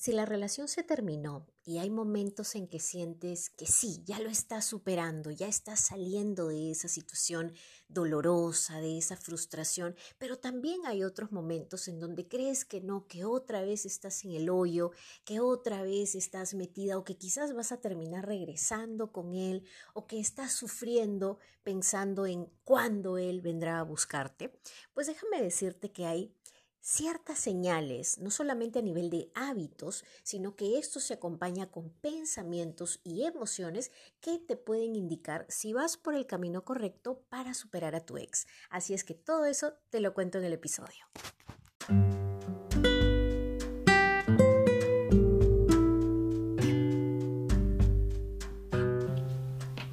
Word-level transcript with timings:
Si 0.00 0.12
la 0.12 0.24
relación 0.24 0.66
se 0.66 0.82
terminó 0.82 1.46
y 1.62 1.76
hay 1.76 1.90
momentos 1.90 2.54
en 2.54 2.68
que 2.68 2.80
sientes 2.80 3.50
que 3.50 3.66
sí, 3.66 4.02
ya 4.06 4.18
lo 4.18 4.30
estás 4.30 4.64
superando, 4.64 5.30
ya 5.30 5.46
estás 5.46 5.78
saliendo 5.80 6.48
de 6.48 6.70
esa 6.70 6.88
situación 6.88 7.52
dolorosa, 7.86 8.80
de 8.80 8.96
esa 8.96 9.18
frustración, 9.18 9.94
pero 10.16 10.38
también 10.38 10.86
hay 10.86 11.04
otros 11.04 11.32
momentos 11.32 11.86
en 11.86 12.00
donde 12.00 12.26
crees 12.26 12.64
que 12.64 12.80
no, 12.80 13.06
que 13.08 13.26
otra 13.26 13.60
vez 13.60 13.84
estás 13.84 14.24
en 14.24 14.30
el 14.30 14.48
hoyo, 14.48 14.92
que 15.26 15.38
otra 15.38 15.82
vez 15.82 16.14
estás 16.14 16.54
metida 16.54 16.96
o 16.96 17.04
que 17.04 17.18
quizás 17.18 17.52
vas 17.52 17.70
a 17.70 17.82
terminar 17.82 18.24
regresando 18.24 19.12
con 19.12 19.34
él 19.34 19.64
o 19.92 20.06
que 20.06 20.18
estás 20.18 20.52
sufriendo 20.52 21.36
pensando 21.62 22.24
en 22.24 22.46
cuándo 22.64 23.18
él 23.18 23.42
vendrá 23.42 23.80
a 23.80 23.84
buscarte, 23.84 24.50
pues 24.94 25.08
déjame 25.08 25.42
decirte 25.42 25.92
que 25.92 26.06
hay 26.06 26.34
ciertas 26.80 27.38
señales, 27.38 28.18
no 28.18 28.30
solamente 28.30 28.78
a 28.78 28.82
nivel 28.82 29.10
de 29.10 29.30
hábitos, 29.34 30.04
sino 30.22 30.56
que 30.56 30.78
esto 30.78 31.00
se 31.00 31.14
acompaña 31.14 31.70
con 31.70 31.90
pensamientos 31.90 33.00
y 33.04 33.24
emociones 33.24 33.92
que 34.20 34.38
te 34.38 34.56
pueden 34.56 34.96
indicar 34.96 35.46
si 35.48 35.72
vas 35.72 35.96
por 35.96 36.14
el 36.14 36.26
camino 36.26 36.64
correcto 36.64 37.22
para 37.28 37.54
superar 37.54 37.94
a 37.94 38.04
tu 38.04 38.16
ex. 38.16 38.46
Así 38.70 38.94
es 38.94 39.04
que 39.04 39.14
todo 39.14 39.44
eso 39.44 39.74
te 39.90 40.00
lo 40.00 40.14
cuento 40.14 40.38
en 40.38 40.44
el 40.44 40.52
episodio. 40.54 41.04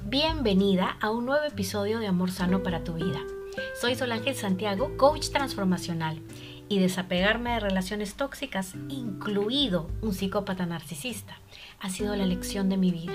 Bienvenida 0.06 0.96
a 1.00 1.10
un 1.10 1.26
nuevo 1.26 1.44
episodio 1.44 1.98
de 1.98 2.06
Amor 2.06 2.30
Sano 2.30 2.62
para 2.62 2.82
tu 2.82 2.94
vida. 2.94 3.20
Soy 3.78 3.94
Solange 3.94 4.34
Santiago, 4.34 4.96
coach 4.96 5.28
transformacional 5.30 6.22
y 6.68 6.78
desapegarme 6.78 7.50
de 7.50 7.60
relaciones 7.60 8.14
tóxicas, 8.14 8.74
incluido 8.88 9.90
un 10.02 10.12
psicópata 10.12 10.66
narcisista, 10.66 11.38
ha 11.80 11.90
sido 11.90 12.14
la 12.16 12.26
lección 12.26 12.68
de 12.68 12.76
mi 12.76 12.90
vida. 12.90 13.14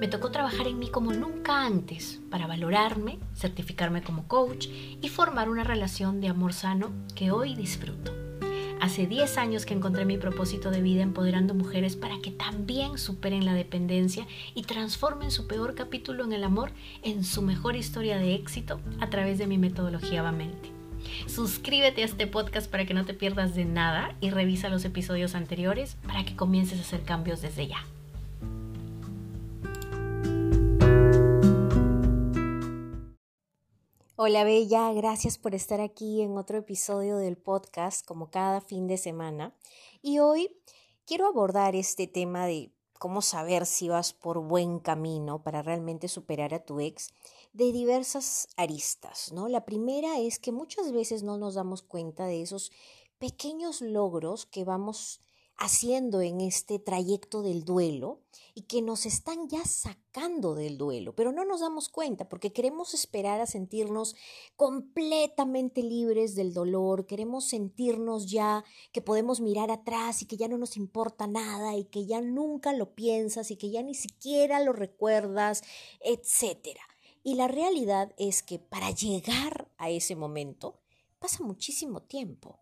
Me 0.00 0.08
tocó 0.08 0.30
trabajar 0.30 0.66
en 0.66 0.78
mí 0.78 0.88
como 0.90 1.12
nunca 1.12 1.64
antes 1.64 2.20
para 2.30 2.46
valorarme, 2.46 3.18
certificarme 3.34 4.02
como 4.02 4.26
coach 4.26 4.66
y 5.00 5.08
formar 5.08 5.48
una 5.48 5.62
relación 5.62 6.20
de 6.20 6.28
amor 6.28 6.52
sano 6.52 6.92
que 7.14 7.30
hoy 7.30 7.54
disfruto. 7.54 8.12
Hace 8.80 9.06
10 9.06 9.38
años 9.38 9.64
que 9.64 9.74
encontré 9.74 10.04
mi 10.04 10.18
propósito 10.18 10.72
de 10.72 10.82
vida 10.82 11.02
empoderando 11.02 11.54
mujeres 11.54 11.94
para 11.94 12.18
que 12.20 12.32
también 12.32 12.98
superen 12.98 13.44
la 13.44 13.54
dependencia 13.54 14.26
y 14.56 14.64
transformen 14.64 15.30
su 15.30 15.46
peor 15.46 15.76
capítulo 15.76 16.24
en 16.24 16.32
el 16.32 16.42
amor 16.42 16.72
en 17.04 17.22
su 17.22 17.42
mejor 17.42 17.76
historia 17.76 18.18
de 18.18 18.34
éxito 18.34 18.80
a 18.98 19.08
través 19.08 19.38
de 19.38 19.46
mi 19.46 19.56
metodología 19.56 20.22
Vamente. 20.22 20.81
Suscríbete 21.26 22.02
a 22.02 22.04
este 22.04 22.26
podcast 22.26 22.70
para 22.70 22.86
que 22.86 22.94
no 22.94 23.04
te 23.04 23.14
pierdas 23.14 23.54
de 23.54 23.64
nada 23.64 24.16
y 24.20 24.30
revisa 24.30 24.68
los 24.68 24.84
episodios 24.84 25.34
anteriores 25.34 25.96
para 26.06 26.24
que 26.24 26.36
comiences 26.36 26.78
a 26.78 26.82
hacer 26.82 27.02
cambios 27.02 27.42
desde 27.42 27.68
ya. 27.68 27.84
Hola 34.24 34.44
Bella, 34.44 34.92
gracias 34.92 35.36
por 35.36 35.54
estar 35.54 35.80
aquí 35.80 36.22
en 36.22 36.38
otro 36.38 36.58
episodio 36.58 37.16
del 37.16 37.36
podcast 37.36 38.06
como 38.06 38.30
cada 38.30 38.60
fin 38.60 38.86
de 38.86 38.96
semana. 38.96 39.52
Y 40.00 40.20
hoy 40.20 40.48
quiero 41.06 41.26
abordar 41.26 41.74
este 41.74 42.06
tema 42.06 42.46
de 42.46 42.70
cómo 43.02 43.20
saber 43.20 43.66
si 43.66 43.88
vas 43.88 44.12
por 44.12 44.38
buen 44.38 44.78
camino 44.78 45.42
para 45.42 45.60
realmente 45.60 46.06
superar 46.06 46.54
a 46.54 46.64
tu 46.64 46.78
ex 46.78 47.08
de 47.52 47.72
diversas 47.72 48.46
aristas, 48.56 49.32
¿no? 49.32 49.48
La 49.48 49.64
primera 49.64 50.20
es 50.20 50.38
que 50.38 50.52
muchas 50.52 50.92
veces 50.92 51.24
no 51.24 51.36
nos 51.36 51.54
damos 51.54 51.82
cuenta 51.82 52.26
de 52.26 52.42
esos 52.42 52.70
pequeños 53.18 53.80
logros 53.80 54.46
que 54.46 54.62
vamos 54.62 55.20
haciendo 55.62 56.20
en 56.22 56.40
este 56.40 56.80
trayecto 56.80 57.40
del 57.40 57.64
duelo 57.64 58.20
y 58.52 58.62
que 58.62 58.82
nos 58.82 59.06
están 59.06 59.48
ya 59.48 59.64
sacando 59.64 60.56
del 60.56 60.76
duelo, 60.76 61.14
pero 61.14 61.30
no 61.30 61.44
nos 61.44 61.60
damos 61.60 61.88
cuenta 61.88 62.28
porque 62.28 62.52
queremos 62.52 62.94
esperar 62.94 63.40
a 63.40 63.46
sentirnos 63.46 64.16
completamente 64.56 65.84
libres 65.84 66.34
del 66.34 66.52
dolor, 66.52 67.06
queremos 67.06 67.44
sentirnos 67.48 68.28
ya 68.28 68.64
que 68.90 69.02
podemos 69.02 69.40
mirar 69.40 69.70
atrás 69.70 70.20
y 70.20 70.26
que 70.26 70.36
ya 70.36 70.48
no 70.48 70.58
nos 70.58 70.76
importa 70.76 71.28
nada 71.28 71.76
y 71.76 71.84
que 71.84 72.06
ya 72.06 72.20
nunca 72.20 72.72
lo 72.72 72.94
piensas 72.94 73.52
y 73.52 73.56
que 73.56 73.70
ya 73.70 73.82
ni 73.82 73.94
siquiera 73.94 74.58
lo 74.64 74.72
recuerdas, 74.72 75.62
etc. 76.00 76.76
Y 77.22 77.36
la 77.36 77.46
realidad 77.46 78.12
es 78.18 78.42
que 78.42 78.58
para 78.58 78.90
llegar 78.90 79.70
a 79.78 79.90
ese 79.90 80.16
momento 80.16 80.80
pasa 81.20 81.44
muchísimo 81.44 82.02
tiempo 82.02 82.58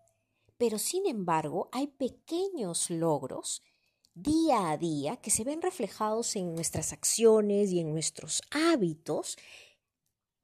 pero 0.60 0.78
sin 0.78 1.06
embargo 1.06 1.71
hay 1.72 1.87
pequeños 1.87 2.91
logros 2.91 3.62
día 4.12 4.71
a 4.71 4.76
día 4.76 5.16
que 5.16 5.31
se 5.31 5.43
ven 5.43 5.62
reflejados 5.62 6.37
en 6.37 6.54
nuestras 6.54 6.93
acciones 6.93 7.72
y 7.72 7.81
en 7.81 7.91
nuestros 7.91 8.43
hábitos 8.50 9.38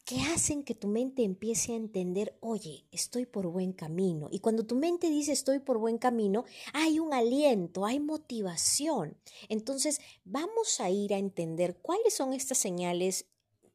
que 0.06 0.22
hacen 0.22 0.62
que 0.62 0.74
tu 0.74 0.88
mente 0.88 1.22
empiece 1.22 1.72
a 1.72 1.76
entender, 1.76 2.38
oye, 2.40 2.86
estoy 2.92 3.26
por 3.26 3.48
buen 3.48 3.74
camino. 3.74 4.28
Y 4.30 4.38
cuando 4.38 4.64
tu 4.64 4.76
mente 4.76 5.10
dice 5.10 5.32
estoy 5.32 5.58
por 5.58 5.76
buen 5.76 5.98
camino, 5.98 6.46
hay 6.72 6.98
un 6.98 7.12
aliento, 7.12 7.84
hay 7.84 8.00
motivación. 8.00 9.18
Entonces 9.50 10.00
vamos 10.24 10.80
a 10.80 10.88
ir 10.88 11.12
a 11.12 11.18
entender 11.18 11.76
cuáles 11.82 12.14
son 12.14 12.32
estas 12.32 12.56
señales 12.56 13.26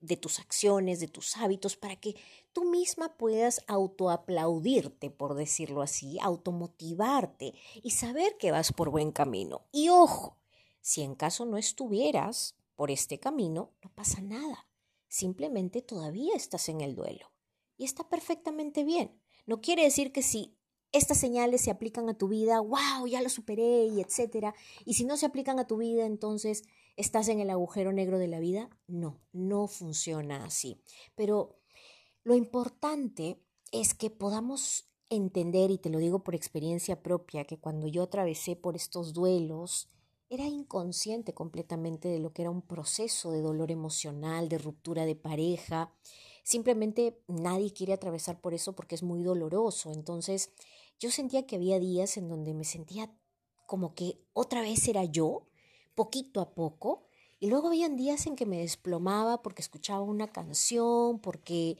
de 0.01 0.17
tus 0.17 0.39
acciones, 0.39 0.99
de 0.99 1.07
tus 1.07 1.37
hábitos, 1.37 1.77
para 1.77 1.95
que 1.95 2.15
tú 2.51 2.65
misma 2.65 3.15
puedas 3.17 3.61
autoaplaudirte, 3.67 5.09
por 5.09 5.35
decirlo 5.35 5.81
así, 5.81 6.19
automotivarte 6.19 7.53
y 7.81 7.91
saber 7.91 8.37
que 8.37 8.51
vas 8.51 8.73
por 8.73 8.89
buen 8.89 9.11
camino. 9.11 9.67
Y 9.71 9.89
ojo, 9.89 10.37
si 10.81 11.03
en 11.03 11.15
caso 11.15 11.45
no 11.45 11.57
estuvieras 11.57 12.55
por 12.75 12.91
este 12.91 13.19
camino, 13.19 13.71
no 13.83 13.93
pasa 13.93 14.21
nada. 14.21 14.67
Simplemente 15.07 15.81
todavía 15.81 16.33
estás 16.35 16.67
en 16.69 16.81
el 16.81 16.95
duelo. 16.95 17.31
Y 17.77 17.85
está 17.85 18.09
perfectamente 18.09 18.83
bien. 18.83 19.19
No 19.45 19.61
quiere 19.61 19.83
decir 19.83 20.11
que 20.11 20.23
si 20.23 20.57
estas 20.91 21.19
señales 21.19 21.61
se 21.61 21.71
aplican 21.71 22.09
a 22.09 22.17
tu 22.17 22.27
vida, 22.27 22.59
wow, 22.59 23.07
ya 23.07 23.21
lo 23.21 23.29
superé 23.29 23.85
y 23.85 24.01
etcétera. 24.01 24.53
Y 24.85 24.95
si 24.95 25.05
no 25.05 25.17
se 25.17 25.25
aplican 25.25 25.59
a 25.59 25.67
tu 25.67 25.77
vida, 25.77 26.05
entonces 26.05 26.63
estás 27.01 27.27
en 27.27 27.39
el 27.39 27.49
agujero 27.49 27.91
negro 27.91 28.17
de 28.17 28.27
la 28.27 28.39
vida. 28.39 28.69
No, 28.87 29.19
no 29.33 29.67
funciona 29.67 30.45
así. 30.45 30.81
Pero 31.15 31.59
lo 32.23 32.35
importante 32.35 33.43
es 33.71 33.93
que 33.93 34.09
podamos 34.09 34.91
entender, 35.09 35.71
y 35.71 35.77
te 35.77 35.89
lo 35.89 35.99
digo 35.99 36.23
por 36.23 36.35
experiencia 36.35 37.03
propia, 37.03 37.45
que 37.45 37.59
cuando 37.59 37.87
yo 37.87 38.03
atravesé 38.03 38.55
por 38.55 38.75
estos 38.75 39.13
duelos, 39.13 39.89
era 40.29 40.45
inconsciente 40.45 41.33
completamente 41.33 42.07
de 42.07 42.19
lo 42.19 42.31
que 42.31 42.43
era 42.43 42.51
un 42.51 42.61
proceso 42.61 43.31
de 43.31 43.41
dolor 43.41 43.69
emocional, 43.69 44.47
de 44.47 44.57
ruptura 44.57 45.05
de 45.05 45.15
pareja. 45.15 45.93
Simplemente 46.43 47.21
nadie 47.27 47.73
quiere 47.73 47.91
atravesar 47.91 48.39
por 48.39 48.53
eso 48.53 48.73
porque 48.73 48.95
es 48.95 49.03
muy 49.03 49.23
doloroso. 49.23 49.91
Entonces 49.91 50.53
yo 50.99 51.11
sentía 51.11 51.45
que 51.45 51.57
había 51.57 51.79
días 51.79 52.15
en 52.15 52.29
donde 52.29 52.53
me 52.53 52.63
sentía 52.63 53.13
como 53.67 53.93
que 53.93 54.23
otra 54.31 54.61
vez 54.61 54.87
era 54.87 55.03
yo, 55.03 55.50
poquito 56.01 56.41
a 56.41 56.55
poco, 56.55 57.03
y 57.39 57.45
luego 57.47 57.67
habían 57.67 57.95
días 57.95 58.25
en 58.25 58.35
que 58.35 58.47
me 58.47 58.57
desplomaba 58.57 59.43
porque 59.43 59.61
escuchaba 59.61 60.01
una 60.01 60.27
canción, 60.27 61.19
porque 61.19 61.77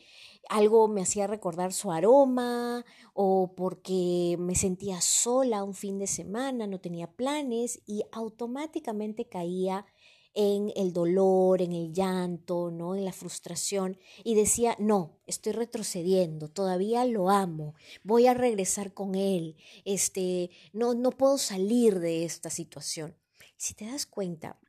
algo 0.48 0.88
me 0.88 1.02
hacía 1.02 1.26
recordar 1.26 1.74
su 1.74 1.92
aroma 1.92 2.86
o 3.16 3.54
porque 3.56 4.36
me 4.38 4.54
sentía 4.54 5.02
sola 5.02 5.64
un 5.64 5.74
fin 5.74 5.98
de 5.98 6.06
semana, 6.06 6.68
no 6.68 6.80
tenía 6.80 7.08
planes 7.12 7.82
y 7.88 8.04
automáticamente 8.12 9.28
caía 9.28 9.88
en 10.36 10.72
el 10.76 10.94
dolor, 10.94 11.64
en 11.64 11.74
el 11.74 11.92
llanto, 11.92 12.70
¿no? 12.70 12.96
en 12.96 13.04
la 13.04 13.12
frustración 13.12 13.98
y 14.24 14.36
decía, 14.36 14.76
no, 14.78 15.18
estoy 15.26 15.54
retrocediendo, 15.54 16.48
todavía 16.48 17.06
lo 17.06 17.32
amo, 17.32 17.74
voy 18.04 18.28
a 18.28 18.36
regresar 18.36 18.94
con 18.94 19.16
él, 19.16 19.58
este, 19.84 20.52
no, 20.74 20.94
no 20.94 21.10
puedo 21.10 21.40
salir 21.40 22.00
de 22.00 22.24
esta 22.24 22.52
situación. 22.52 23.16
Si 23.62 23.76
te 23.76 23.86
das 23.86 24.08
cuenta, 24.08 24.60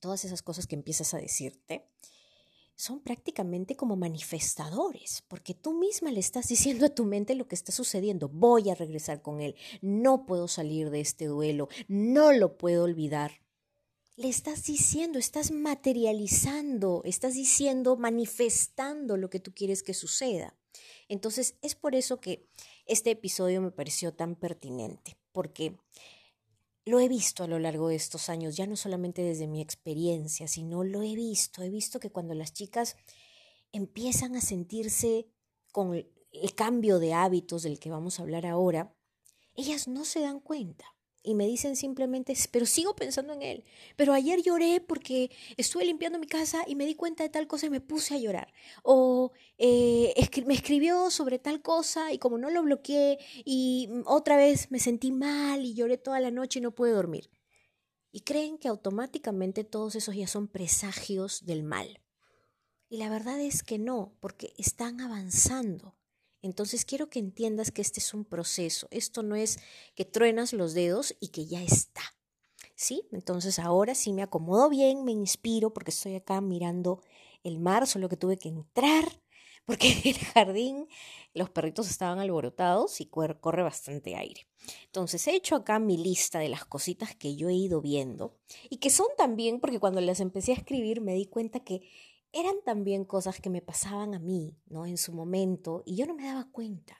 todas 0.00 0.24
esas 0.24 0.40
cosas 0.40 0.66
que 0.66 0.74
empiezas 0.74 1.12
a 1.12 1.18
decirte, 1.18 1.86
son 2.74 3.00
prácticamente 3.00 3.76
como 3.76 3.94
manifestadores, 3.94 5.22
porque 5.28 5.52
tú 5.52 5.74
misma 5.74 6.10
le 6.10 6.20
estás 6.20 6.48
diciendo 6.48 6.86
a 6.86 6.94
tu 6.94 7.04
mente 7.04 7.34
lo 7.34 7.46
que 7.46 7.54
está 7.54 7.72
sucediendo. 7.72 8.30
Voy 8.30 8.70
a 8.70 8.74
regresar 8.74 9.20
con 9.20 9.42
él, 9.42 9.54
no 9.82 10.24
puedo 10.24 10.48
salir 10.48 10.88
de 10.88 11.00
este 11.00 11.26
duelo, 11.26 11.68
no 11.88 12.32
lo 12.32 12.56
puedo 12.56 12.84
olvidar. 12.84 13.42
Le 14.16 14.30
estás 14.30 14.64
diciendo, 14.64 15.18
estás 15.18 15.50
materializando, 15.50 17.02
estás 17.04 17.34
diciendo, 17.34 17.98
manifestando 17.98 19.18
lo 19.18 19.28
que 19.28 19.40
tú 19.40 19.52
quieres 19.52 19.82
que 19.82 19.92
suceda. 19.92 20.56
Entonces, 21.10 21.56
es 21.60 21.74
por 21.74 21.94
eso 21.94 22.18
que 22.18 22.48
este 22.86 23.10
episodio 23.10 23.60
me 23.60 23.72
pareció 23.72 24.14
tan 24.14 24.36
pertinente, 24.36 25.18
porque 25.32 25.76
lo 26.86 27.00
he 27.00 27.08
visto 27.08 27.42
a 27.42 27.48
lo 27.48 27.58
largo 27.58 27.88
de 27.88 27.96
estos 27.96 28.28
años, 28.28 28.56
ya 28.56 28.66
no 28.66 28.76
solamente 28.76 29.20
desde 29.20 29.48
mi 29.48 29.60
experiencia, 29.60 30.46
sino 30.46 30.84
lo 30.84 31.02
he 31.02 31.16
visto. 31.16 31.62
He 31.62 31.68
visto 31.68 31.98
que 31.98 32.10
cuando 32.10 32.32
las 32.32 32.52
chicas 32.52 32.96
empiezan 33.72 34.36
a 34.36 34.40
sentirse 34.40 35.26
con 35.72 35.94
el 35.94 36.54
cambio 36.54 37.00
de 37.00 37.12
hábitos 37.12 37.64
del 37.64 37.80
que 37.80 37.90
vamos 37.90 38.18
a 38.18 38.22
hablar 38.22 38.46
ahora, 38.46 38.94
ellas 39.56 39.88
no 39.88 40.04
se 40.04 40.20
dan 40.20 40.38
cuenta. 40.38 40.95
Y 41.26 41.34
me 41.34 41.46
dicen 41.46 41.74
simplemente, 41.74 42.34
pero 42.52 42.64
sigo 42.66 42.94
pensando 42.94 43.32
en 43.32 43.42
él. 43.42 43.64
Pero 43.96 44.12
ayer 44.12 44.42
lloré 44.42 44.80
porque 44.80 45.30
estuve 45.56 45.84
limpiando 45.84 46.20
mi 46.20 46.28
casa 46.28 46.62
y 46.68 46.76
me 46.76 46.86
di 46.86 46.94
cuenta 46.94 47.24
de 47.24 47.28
tal 47.28 47.48
cosa 47.48 47.66
y 47.66 47.70
me 47.70 47.80
puse 47.80 48.14
a 48.14 48.18
llorar. 48.18 48.52
O 48.84 49.32
eh, 49.58 50.14
me 50.46 50.54
escribió 50.54 51.10
sobre 51.10 51.40
tal 51.40 51.62
cosa 51.62 52.12
y 52.12 52.18
como 52.18 52.38
no 52.38 52.48
lo 52.48 52.62
bloqueé 52.62 53.18
y 53.44 53.88
otra 54.04 54.36
vez 54.36 54.70
me 54.70 54.78
sentí 54.78 55.10
mal 55.10 55.64
y 55.64 55.74
lloré 55.74 55.98
toda 55.98 56.20
la 56.20 56.30
noche 56.30 56.60
y 56.60 56.62
no 56.62 56.70
pude 56.70 56.92
dormir. 56.92 57.28
Y 58.12 58.20
creen 58.20 58.56
que 58.56 58.68
automáticamente 58.68 59.64
todos 59.64 59.96
esos 59.96 60.14
ya 60.14 60.28
son 60.28 60.46
presagios 60.46 61.44
del 61.44 61.64
mal. 61.64 62.00
Y 62.88 62.98
la 62.98 63.10
verdad 63.10 63.40
es 63.40 63.64
que 63.64 63.78
no, 63.78 64.16
porque 64.20 64.54
están 64.58 65.00
avanzando. 65.00 65.96
Entonces 66.42 66.84
quiero 66.84 67.08
que 67.08 67.18
entiendas 67.18 67.70
que 67.70 67.82
este 67.82 68.00
es 68.00 68.14
un 68.14 68.24
proceso. 68.24 68.88
Esto 68.90 69.22
no 69.22 69.36
es 69.36 69.58
que 69.94 70.04
truenas 70.04 70.52
los 70.52 70.74
dedos 70.74 71.16
y 71.20 71.28
que 71.28 71.46
ya 71.46 71.62
está. 71.62 72.02
¿Sí? 72.74 73.08
Entonces 73.10 73.58
ahora 73.58 73.94
sí 73.94 74.12
me 74.12 74.22
acomodo 74.22 74.68
bien, 74.68 75.04
me 75.04 75.12
inspiro 75.12 75.72
porque 75.72 75.90
estoy 75.90 76.14
acá 76.14 76.40
mirando 76.40 77.00
el 77.42 77.58
mar, 77.58 77.86
solo 77.86 78.08
que 78.08 78.16
tuve 78.16 78.36
que 78.36 78.48
entrar 78.48 79.04
porque 79.66 79.92
en 79.92 80.00
el 80.04 80.18
jardín 80.18 80.88
los 81.34 81.50
perritos 81.50 81.88
estaban 81.88 82.18
alborotados 82.18 83.00
y 83.00 83.06
corre 83.06 83.62
bastante 83.62 84.14
aire. 84.14 84.46
Entonces 84.86 85.26
he 85.26 85.34
hecho 85.34 85.56
acá 85.56 85.78
mi 85.78 85.96
lista 85.96 86.38
de 86.38 86.48
las 86.48 86.64
cositas 86.64 87.14
que 87.14 87.36
yo 87.36 87.48
he 87.48 87.54
ido 87.54 87.80
viendo 87.80 88.36
y 88.68 88.76
que 88.76 88.90
son 88.90 89.06
también 89.16 89.60
porque 89.60 89.80
cuando 89.80 90.00
las 90.00 90.20
empecé 90.20 90.52
a 90.52 90.56
escribir 90.56 91.00
me 91.00 91.14
di 91.14 91.26
cuenta 91.26 91.60
que 91.60 91.82
eran 92.36 92.56
también 92.64 93.04
cosas 93.04 93.40
que 93.40 93.50
me 93.50 93.62
pasaban 93.62 94.14
a 94.14 94.18
mí, 94.18 94.54
¿no? 94.66 94.84
En 94.86 94.98
su 94.98 95.12
momento, 95.12 95.82
y 95.86 95.96
yo 95.96 96.06
no 96.06 96.14
me 96.14 96.26
daba 96.26 96.46
cuenta, 96.52 96.96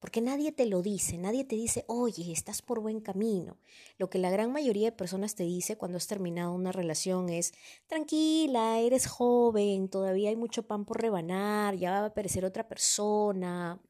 porque 0.00 0.20
nadie 0.20 0.52
te 0.52 0.66
lo 0.66 0.82
dice, 0.82 1.16
nadie 1.16 1.44
te 1.44 1.56
dice, 1.56 1.84
oye, 1.86 2.32
estás 2.32 2.60
por 2.60 2.80
buen 2.80 3.00
camino. 3.00 3.56
Lo 3.98 4.10
que 4.10 4.18
la 4.18 4.30
gran 4.30 4.52
mayoría 4.52 4.90
de 4.90 4.96
personas 4.96 5.34
te 5.34 5.44
dice 5.44 5.78
cuando 5.78 5.96
has 5.96 6.08
terminado 6.08 6.52
una 6.52 6.72
relación 6.72 7.30
es, 7.30 7.52
tranquila, 7.86 8.80
eres 8.80 9.06
joven, 9.06 9.88
todavía 9.88 10.30
hay 10.30 10.36
mucho 10.36 10.66
pan 10.66 10.84
por 10.84 11.00
rebanar, 11.00 11.76
ya 11.76 11.92
va 11.92 11.98
a 12.00 12.06
aparecer 12.06 12.44
otra 12.44 12.68
persona, 12.68 13.80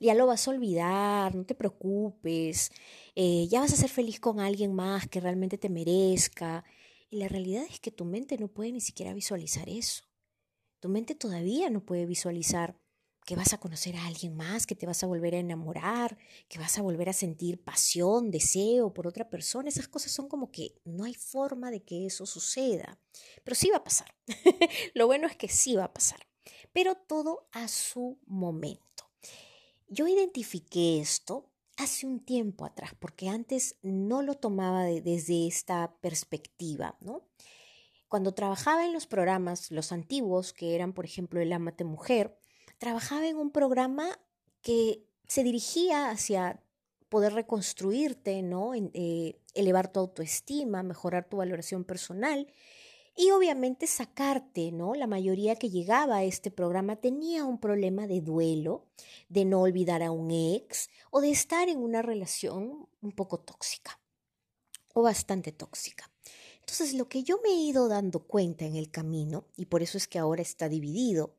ya 0.00 0.14
lo 0.14 0.26
vas 0.26 0.48
a 0.48 0.50
olvidar, 0.50 1.34
no 1.34 1.44
te 1.44 1.54
preocupes, 1.54 2.72
eh, 3.14 3.46
ya 3.48 3.60
vas 3.60 3.72
a 3.72 3.76
ser 3.76 3.90
feliz 3.90 4.18
con 4.18 4.40
alguien 4.40 4.74
más 4.74 5.06
que 5.08 5.20
realmente 5.20 5.58
te 5.58 5.68
merezca. 5.68 6.64
Y 7.10 7.18
la 7.18 7.28
realidad 7.28 7.64
es 7.68 7.80
que 7.80 7.90
tu 7.90 8.04
mente 8.04 8.36
no 8.38 8.48
puede 8.48 8.72
ni 8.72 8.80
siquiera 8.80 9.14
visualizar 9.14 9.68
eso. 9.68 10.04
Tu 10.80 10.88
mente 10.88 11.14
todavía 11.14 11.70
no 11.70 11.84
puede 11.84 12.06
visualizar 12.06 12.78
que 13.24 13.36
vas 13.36 13.52
a 13.52 13.58
conocer 13.58 13.94
a 13.96 14.06
alguien 14.06 14.36
más, 14.36 14.66
que 14.66 14.74
te 14.74 14.86
vas 14.86 15.02
a 15.02 15.06
volver 15.06 15.34
a 15.34 15.38
enamorar, 15.38 16.16
que 16.48 16.58
vas 16.58 16.78
a 16.78 16.82
volver 16.82 17.10
a 17.10 17.12
sentir 17.12 17.62
pasión, 17.62 18.30
deseo 18.30 18.94
por 18.94 19.06
otra 19.06 19.28
persona. 19.28 19.68
Esas 19.68 19.86
cosas 19.86 20.12
son 20.12 20.28
como 20.28 20.50
que 20.50 20.80
no 20.84 21.04
hay 21.04 21.12
forma 21.12 21.70
de 21.70 21.82
que 21.82 22.06
eso 22.06 22.24
suceda. 22.24 22.98
Pero 23.44 23.54
sí 23.54 23.68
va 23.68 23.78
a 23.78 23.84
pasar. 23.84 24.14
Lo 24.94 25.06
bueno 25.06 25.26
es 25.26 25.36
que 25.36 25.48
sí 25.48 25.76
va 25.76 25.84
a 25.84 25.92
pasar. 25.92 26.26
Pero 26.72 26.94
todo 26.94 27.48
a 27.52 27.68
su 27.68 28.18
momento. 28.26 29.10
Yo 29.88 30.08
identifiqué 30.08 31.00
esto 31.00 31.50
hace 31.78 32.06
un 32.06 32.20
tiempo 32.20 32.64
atrás, 32.64 32.92
porque 32.98 33.28
antes 33.28 33.76
no 33.82 34.22
lo 34.22 34.34
tomaba 34.34 34.84
desde 34.84 35.46
esta 35.46 35.94
perspectiva, 36.00 36.96
¿no? 37.00 37.22
Cuando 38.08 38.32
trabajaba 38.32 38.84
en 38.84 38.92
los 38.92 39.06
programas, 39.06 39.70
los 39.70 39.92
antiguos, 39.92 40.52
que 40.52 40.74
eran, 40.74 40.92
por 40.92 41.04
ejemplo, 41.04 41.40
el 41.40 41.52
Amate 41.52 41.84
Mujer, 41.84 42.36
trabajaba 42.78 43.26
en 43.26 43.36
un 43.36 43.50
programa 43.50 44.18
que 44.60 45.04
se 45.28 45.44
dirigía 45.44 46.10
hacia 46.10 46.62
poder 47.08 47.34
reconstruirte, 47.34 48.42
¿no? 48.42 48.72
Eh, 48.74 49.40
elevar 49.54 49.92
tu 49.92 50.00
autoestima, 50.00 50.82
mejorar 50.82 51.28
tu 51.28 51.36
valoración 51.36 51.84
personal 51.84 52.48
y 53.18 53.32
obviamente 53.32 53.88
sacarte, 53.88 54.70
¿no? 54.70 54.94
La 54.94 55.08
mayoría 55.08 55.56
que 55.56 55.70
llegaba 55.70 56.18
a 56.18 56.22
este 56.22 56.52
programa 56.52 56.94
tenía 56.94 57.44
un 57.44 57.58
problema 57.58 58.06
de 58.06 58.20
duelo, 58.20 58.86
de 59.28 59.44
no 59.44 59.60
olvidar 59.60 60.04
a 60.04 60.12
un 60.12 60.30
ex 60.30 60.88
o 61.10 61.20
de 61.20 61.32
estar 61.32 61.68
en 61.68 61.78
una 61.78 62.00
relación 62.00 62.88
un 63.00 63.10
poco 63.10 63.40
tóxica 63.40 64.00
o 64.94 65.02
bastante 65.02 65.50
tóxica. 65.50 66.08
Entonces, 66.60 66.94
lo 66.94 67.08
que 67.08 67.24
yo 67.24 67.40
me 67.42 67.50
he 67.50 67.56
ido 67.56 67.88
dando 67.88 68.20
cuenta 68.20 68.66
en 68.66 68.76
el 68.76 68.88
camino, 68.88 69.48
y 69.56 69.66
por 69.66 69.82
eso 69.82 69.98
es 69.98 70.06
que 70.06 70.20
ahora 70.20 70.42
está 70.42 70.68
dividido, 70.68 71.34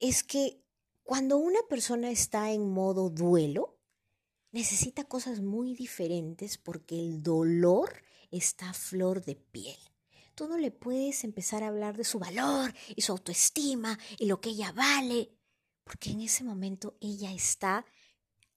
es 0.00 0.22
que 0.22 0.60
cuando 1.02 1.38
una 1.38 1.60
persona 1.70 2.10
está 2.10 2.52
en 2.52 2.70
modo 2.70 3.08
duelo, 3.08 3.78
necesita 4.52 5.04
cosas 5.04 5.40
muy 5.40 5.74
diferentes 5.74 6.58
porque 6.58 7.00
el 7.00 7.22
dolor 7.22 8.02
está 8.30 8.68
a 8.68 8.74
flor 8.74 9.24
de 9.24 9.36
piel 9.36 9.78
tú 10.36 10.46
no 10.46 10.58
le 10.58 10.70
puedes 10.70 11.24
empezar 11.24 11.64
a 11.64 11.68
hablar 11.68 11.96
de 11.96 12.04
su 12.04 12.20
valor 12.20 12.72
y 12.94 13.02
su 13.02 13.12
autoestima 13.12 13.98
y 14.18 14.26
lo 14.26 14.40
que 14.40 14.50
ella 14.50 14.70
vale, 14.70 15.32
porque 15.82 16.10
en 16.10 16.20
ese 16.20 16.44
momento 16.44 16.96
ella 17.00 17.32
está 17.32 17.84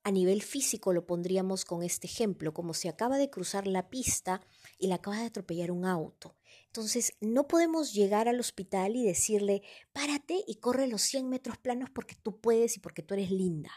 a 0.04 0.12
nivel 0.12 0.42
físico, 0.42 0.94
lo 0.94 1.06
pondríamos 1.06 1.66
con 1.66 1.84
este 1.84 2.08
ejemplo, 2.08 2.54
como 2.54 2.74
si 2.74 2.88
acaba 2.88 3.18
de 3.18 3.30
cruzar 3.30 3.66
la 3.66 3.90
pista 3.90 4.42
y 4.78 4.88
la 4.88 4.96
acaba 4.96 5.18
de 5.18 5.26
atropellar 5.26 5.72
un 5.72 5.86
auto. 5.86 6.36
Entonces, 6.68 7.14
no 7.20 7.48
podemos 7.48 7.94
llegar 7.94 8.28
al 8.28 8.40
hospital 8.40 8.96
y 8.96 9.04
decirle, 9.04 9.62
párate 9.92 10.44
y 10.48 10.56
corre 10.56 10.88
los 10.88 11.02
100 11.02 11.30
metros 11.30 11.58
planos 11.58 11.90
porque 11.90 12.16
tú 12.16 12.40
puedes 12.40 12.78
y 12.78 12.80
porque 12.80 13.04
tú 13.04 13.14
eres 13.14 13.32
linda. 13.32 13.72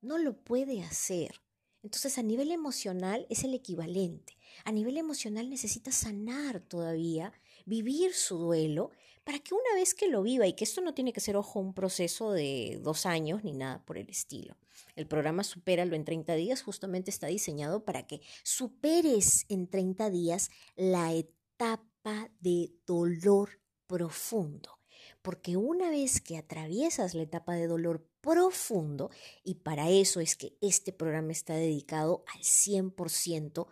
No 0.00 0.18
lo 0.18 0.36
puede 0.42 0.82
hacer. 0.82 1.42
Entonces, 1.82 2.18
a 2.18 2.22
nivel 2.22 2.50
emocional 2.50 3.26
es 3.30 3.44
el 3.44 3.54
equivalente. 3.54 4.36
A 4.64 4.72
nivel 4.72 4.96
emocional 4.98 5.48
necesita 5.48 5.92
sanar 5.92 6.60
todavía, 6.60 7.32
vivir 7.64 8.12
su 8.12 8.36
duelo, 8.36 8.90
para 9.24 9.38
que 9.38 9.54
una 9.54 9.74
vez 9.74 9.94
que 9.94 10.08
lo 10.08 10.22
viva, 10.22 10.46
y 10.46 10.54
que 10.54 10.64
esto 10.64 10.80
no 10.80 10.94
tiene 10.94 11.12
que 11.12 11.20
ser, 11.20 11.36
ojo, 11.36 11.60
un 11.60 11.74
proceso 11.74 12.32
de 12.32 12.78
dos 12.82 13.06
años 13.06 13.44
ni 13.44 13.52
nada 13.52 13.84
por 13.84 13.96
el 13.96 14.08
estilo. 14.08 14.56
El 14.96 15.06
programa 15.06 15.44
Supéralo 15.44 15.94
en 15.94 16.04
30 16.04 16.34
días 16.34 16.62
justamente 16.62 17.10
está 17.10 17.28
diseñado 17.28 17.84
para 17.84 18.06
que 18.06 18.20
superes 18.42 19.46
en 19.48 19.68
30 19.68 20.10
días 20.10 20.50
la 20.76 21.12
etapa 21.12 22.30
de 22.40 22.72
dolor 22.86 23.60
profundo. 23.86 24.78
Porque 25.22 25.56
una 25.56 25.90
vez 25.90 26.20
que 26.20 26.36
atraviesas 26.36 27.14
la 27.14 27.22
etapa 27.22 27.54
de 27.54 27.66
dolor 27.66 28.09
profundo, 28.20 29.10
y 29.44 29.56
para 29.56 29.90
eso 29.90 30.20
es 30.20 30.36
que 30.36 30.56
este 30.60 30.92
programa 30.92 31.32
está 31.32 31.54
dedicado 31.54 32.24
al 32.34 32.40
100% 32.42 33.66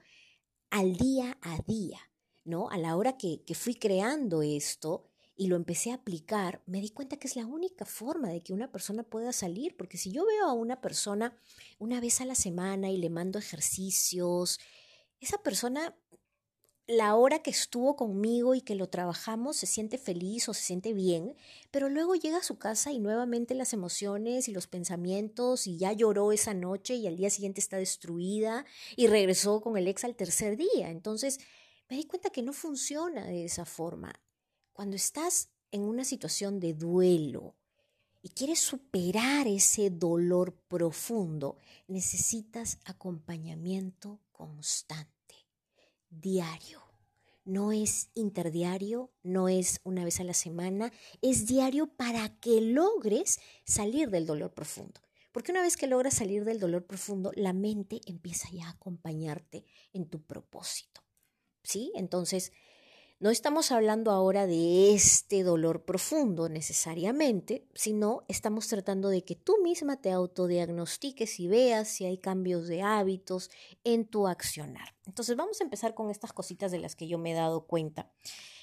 al 0.71 0.97
día 0.97 1.39
a 1.41 1.59
día, 1.67 1.99
¿no? 2.45 2.69
A 2.71 2.79
la 2.79 2.97
hora 2.97 3.17
que, 3.17 3.43
que 3.45 3.55
fui 3.55 3.75
creando 3.75 4.43
esto 4.43 5.05
y 5.35 5.47
lo 5.47 5.57
empecé 5.57 5.93
a 5.93 5.95
aplicar, 5.95 6.63
me 6.67 6.81
di 6.81 6.91
cuenta 6.91 7.17
que 7.17 7.29
es 7.29 7.37
la 7.37 7.47
única 7.47 7.85
forma 7.85 8.29
de 8.29 8.43
que 8.43 8.53
una 8.53 8.73
persona 8.73 9.05
pueda 9.05 9.33
salir, 9.33 9.77
porque 9.77 9.97
si 9.97 10.11
yo 10.11 10.27
veo 10.27 10.47
a 10.47 10.53
una 10.53 10.81
persona 10.81 11.37
una 11.79 12.01
vez 12.01 12.21
a 12.21 12.25
la 12.25 12.35
semana 12.35 12.91
y 12.91 12.97
le 12.97 13.09
mando 13.09 13.39
ejercicios, 13.39 14.59
esa 15.21 15.39
persona 15.39 15.97
la 16.89 17.15
hora 17.17 17.41
que 17.41 17.51
estuvo 17.51 17.97
conmigo 17.97 18.55
y 18.55 18.63
que 18.63 18.75
lo 18.75 18.89
trabajamos 18.89 19.59
se 19.59 19.67
siente 19.67 19.99
feliz 19.99 20.49
o 20.49 20.55
se 20.55 20.63
siente 20.63 20.95
bien, 20.95 21.37
pero 21.71 21.91
luego 21.91 22.15
llega 22.15 22.39
a 22.39 22.43
su 22.43 22.59
casa 22.59 22.93
y 22.93 22.99
nuevamente 22.99 23.55
las 23.55 23.75
emociones 23.75 24.49
y 24.49 24.53
los 24.53 24.67
pensamientos 24.67 25.67
y 25.67 25.77
ya 25.77 25.93
lloró 25.93 26.33
esa 26.33 26.55
noche 26.55 26.95
y 26.95 27.07
al 27.07 27.17
día 27.17 27.29
siguiente 27.29 27.61
está 27.61 27.77
destruida 27.77 28.65
y 28.97 29.07
regresó 29.07 29.61
con 29.61 29.77
el 29.77 29.87
ex 29.87 30.05
al 30.05 30.17
tercer 30.17 30.57
día. 30.57 30.89
Entonces 30.89 31.41
me 31.91 31.97
di 31.99 32.05
cuenta 32.05 32.31
que 32.31 32.43
no 32.43 32.55
funciona 32.55 33.27
de 33.27 33.45
esa 33.45 33.67
forma. 33.67 34.15
Cuando 34.73 34.97
estás 34.97 35.51
en 35.71 35.83
una 35.83 36.05
situación 36.05 36.59
de 36.59 36.73
duelo 36.73 37.55
y 38.23 38.31
quieres 38.31 38.61
superar 38.61 39.47
ese 39.47 39.91
dolor 39.91 40.55
profundo, 40.69 41.59
necesitas 41.87 42.79
acompañamiento 42.87 44.21
constante 44.33 45.18
diario. 46.11 46.83
No 47.45 47.73
es 47.73 48.11
interdiario, 48.15 49.11
no 49.23 49.49
es 49.49 49.81
una 49.83 50.05
vez 50.05 50.21
a 50.21 50.25
la 50.25 50.35
semana, 50.35 50.93
es 51.23 51.47
diario 51.47 51.87
para 51.87 52.39
que 52.41 52.61
logres 52.61 53.41
salir 53.65 54.11
del 54.11 54.27
dolor 54.27 54.53
profundo. 54.53 55.01
Porque 55.33 55.53
una 55.53 55.63
vez 55.63 55.77
que 55.77 55.87
logras 55.87 56.15
salir 56.15 56.45
del 56.45 56.61
dolor 56.61 56.87
profundo, 56.87 57.33
la 57.35 57.53
mente 57.53 58.01
empieza 58.07 58.49
ya 58.53 58.67
a 58.67 58.73
acompañarte 58.73 59.65
en 59.93 60.09
tu 60.09 60.23
propósito. 60.23 61.03
¿Sí? 61.63 61.93
Entonces, 61.95 62.53
no 63.21 63.31
estamos 63.31 63.73
hablando 63.73 64.13
ahora 64.13 64.47
de 64.47 64.95
este 64.95 65.43
dolor 65.43 65.85
profundo 65.85 66.49
necesariamente, 66.49 67.67
sino 67.75 68.23
estamos 68.29 68.69
tratando 68.69 69.09
de 69.09 69.25
que 69.25 69.35
tú 69.35 69.57
misma 69.63 70.01
te 70.01 70.13
autodiagnostiques 70.13 71.41
y 71.41 71.49
veas 71.49 71.89
si 71.89 72.05
hay 72.05 72.19
cambios 72.19 72.69
de 72.69 72.83
hábitos 72.83 73.51
en 73.83 74.07
tu 74.07 74.29
accionar. 74.29 74.95
Entonces 75.05 75.37
vamos 75.37 75.61
a 75.61 75.65
empezar 75.65 75.95
con 75.95 76.11
estas 76.11 76.33
cositas 76.33 76.71
de 76.71 76.79
las 76.79 76.95
que 76.95 77.09
yo 77.09 77.19
me 77.19 77.33
he 77.33 77.35
dado 77.35 77.67
cuenta 77.67 78.13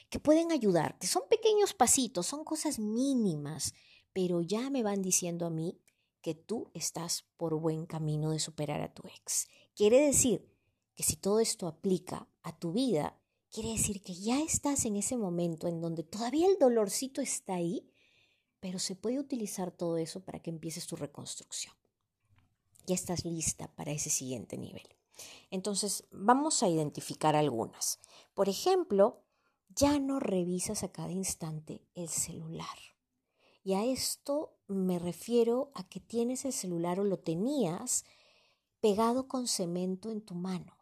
que 0.09 0.19
pueden 0.19 0.53
ayudarte. 0.53 1.07
Son 1.07 1.23
pequeños 1.29 1.73
pasitos, 1.73 2.25
son 2.25 2.45
cosas 2.45 2.79
mínimas, 2.79 3.73
pero 4.13 4.41
ya 4.41 4.69
me 4.69 4.83
van 4.83 5.01
diciendo 5.01 5.45
a 5.45 5.49
mí 5.49 5.81
que 6.21 6.33
tú 6.33 6.71
estás 6.73 7.25
por 7.35 7.59
buen 7.59 7.85
camino 7.85 8.31
de 8.31 8.39
superar 8.39 8.81
a 8.81 8.93
tu 8.93 9.05
ex. 9.07 9.49
Quiere 9.75 9.99
decir 9.99 10.49
que 10.95 11.03
si 11.03 11.17
todo 11.17 11.41
esto 11.41 11.67
aplica 11.67 12.29
a 12.41 12.57
tu 12.57 12.71
vida, 12.71 13.19
quiere 13.55 13.69
decir 13.69 14.01
que 14.01 14.13
ya 14.13 14.41
estás 14.41 14.83
en 14.83 14.97
ese 14.97 15.15
momento 15.15 15.69
en 15.69 15.79
donde 15.79 16.03
todavía 16.03 16.45
el 16.45 16.59
dolorcito 16.59 17.21
está 17.21 17.55
ahí, 17.55 17.89
pero 18.59 18.79
se 18.79 18.97
puede 18.97 19.17
utilizar 19.17 19.71
todo 19.71 19.95
eso 19.95 20.25
para 20.25 20.41
que 20.41 20.49
empieces 20.49 20.87
tu 20.87 20.97
reconstrucción. 20.97 21.73
Ya 22.85 22.95
estás 22.95 23.23
lista 23.23 23.73
para 23.73 23.93
ese 23.93 24.09
siguiente 24.09 24.57
nivel. 24.57 24.85
Entonces, 25.51 26.03
vamos 26.11 26.63
a 26.63 26.67
identificar 26.67 27.37
algunas. 27.37 28.01
Por 28.33 28.49
ejemplo, 28.49 29.23
ya 29.69 29.99
no 29.99 30.19
revisas 30.19 30.83
a 30.83 30.91
cada 30.91 31.13
instante 31.13 31.81
el 31.93 32.09
celular. 32.09 32.77
Y 33.63 33.75
a 33.75 33.85
esto 33.85 34.57
me 34.67 34.99
refiero 34.99 35.71
a 35.75 35.87
que 35.87 36.01
tienes 36.01 36.43
el 36.43 36.51
celular 36.51 36.99
o 36.99 37.05
lo 37.05 37.19
tenías 37.19 38.03
pegado 38.81 39.29
con 39.29 39.47
cemento 39.47 40.11
en 40.11 40.19
tu 40.19 40.35
mano, 40.35 40.75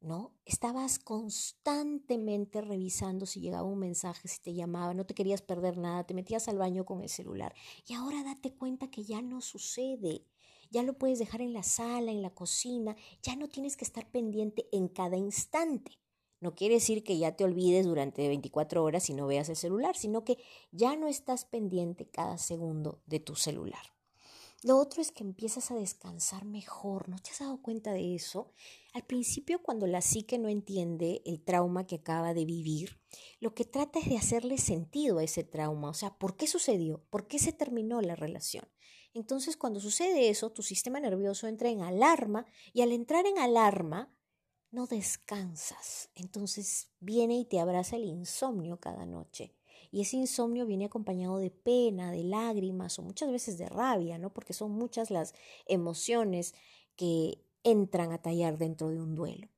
¿no? 0.00 0.34
Estabas 0.44 0.98
constantemente 0.98 2.60
revisando 2.60 3.26
si 3.26 3.40
llegaba 3.40 3.68
un 3.68 3.78
mensaje, 3.78 4.28
si 4.28 4.40
te 4.40 4.54
llamaba, 4.54 4.94
no 4.94 5.04
te 5.04 5.14
querías 5.14 5.42
perder 5.42 5.76
nada, 5.76 6.04
te 6.04 6.14
metías 6.14 6.48
al 6.48 6.58
baño 6.58 6.84
con 6.84 7.02
el 7.02 7.08
celular. 7.08 7.54
Y 7.86 7.94
ahora 7.94 8.22
date 8.24 8.54
cuenta 8.54 8.90
que 8.90 9.04
ya 9.04 9.22
no 9.22 9.40
sucede. 9.40 10.26
Ya 10.70 10.82
lo 10.82 10.96
puedes 10.96 11.18
dejar 11.18 11.40
en 11.40 11.52
la 11.52 11.64
sala, 11.64 12.12
en 12.12 12.22
la 12.22 12.30
cocina, 12.30 12.96
ya 13.22 13.36
no 13.36 13.48
tienes 13.48 13.76
que 13.76 13.84
estar 13.84 14.10
pendiente 14.10 14.68
en 14.72 14.88
cada 14.88 15.16
instante. 15.16 15.98
No 16.40 16.54
quiere 16.54 16.76
decir 16.76 17.04
que 17.04 17.18
ya 17.18 17.36
te 17.36 17.44
olvides 17.44 17.84
durante 17.84 18.26
24 18.26 18.82
horas 18.82 19.10
y 19.10 19.14
no 19.14 19.26
veas 19.26 19.48
el 19.50 19.56
celular, 19.56 19.96
sino 19.96 20.24
que 20.24 20.38
ya 20.70 20.96
no 20.96 21.06
estás 21.06 21.44
pendiente 21.44 22.08
cada 22.08 22.38
segundo 22.38 23.02
de 23.04 23.20
tu 23.20 23.34
celular. 23.34 23.99
Lo 24.62 24.76
otro 24.76 25.00
es 25.00 25.10
que 25.10 25.24
empiezas 25.24 25.70
a 25.70 25.74
descansar 25.74 26.44
mejor. 26.44 27.08
¿No 27.08 27.18
te 27.18 27.30
has 27.30 27.38
dado 27.38 27.62
cuenta 27.62 27.92
de 27.92 28.14
eso? 28.14 28.52
Al 28.92 29.04
principio, 29.06 29.62
cuando 29.62 29.86
la 29.86 30.02
psique 30.02 30.38
no 30.38 30.48
entiende 30.48 31.22
el 31.24 31.42
trauma 31.42 31.86
que 31.86 31.96
acaba 31.96 32.34
de 32.34 32.44
vivir, 32.44 33.00
lo 33.40 33.54
que 33.54 33.64
trata 33.64 33.98
es 33.98 34.08
de 34.10 34.18
hacerle 34.18 34.58
sentido 34.58 35.18
a 35.18 35.24
ese 35.24 35.44
trauma. 35.44 35.88
O 35.88 35.94
sea, 35.94 36.18
¿por 36.18 36.36
qué 36.36 36.46
sucedió? 36.46 37.02
¿Por 37.08 37.26
qué 37.26 37.38
se 37.38 37.52
terminó 37.52 38.02
la 38.02 38.16
relación? 38.16 38.68
Entonces, 39.14 39.56
cuando 39.56 39.80
sucede 39.80 40.28
eso, 40.28 40.52
tu 40.52 40.62
sistema 40.62 41.00
nervioso 41.00 41.46
entra 41.46 41.70
en 41.70 41.80
alarma 41.80 42.44
y 42.74 42.82
al 42.82 42.92
entrar 42.92 43.24
en 43.26 43.38
alarma, 43.38 44.14
no 44.70 44.86
descansas. 44.86 46.10
Entonces 46.14 46.92
viene 47.00 47.38
y 47.38 47.44
te 47.44 47.60
abraza 47.60 47.96
el 47.96 48.04
insomnio 48.04 48.78
cada 48.78 49.06
noche. 49.06 49.56
Y 49.90 50.02
ese 50.02 50.16
insomnio 50.16 50.66
viene 50.66 50.84
acompañado 50.86 51.38
de 51.38 51.50
pena, 51.50 52.12
de 52.12 52.24
lágrimas 52.24 52.98
o 52.98 53.02
muchas 53.02 53.30
veces 53.30 53.58
de 53.58 53.68
rabia, 53.68 54.18
¿no? 54.18 54.32
Porque 54.32 54.52
son 54.52 54.72
muchas 54.72 55.10
las 55.10 55.34
emociones 55.66 56.54
que 56.96 57.44
entran 57.64 58.12
a 58.12 58.22
tallar 58.22 58.58
dentro 58.58 58.90
de 58.90 59.00
un 59.00 59.14
duelo. 59.14 59.48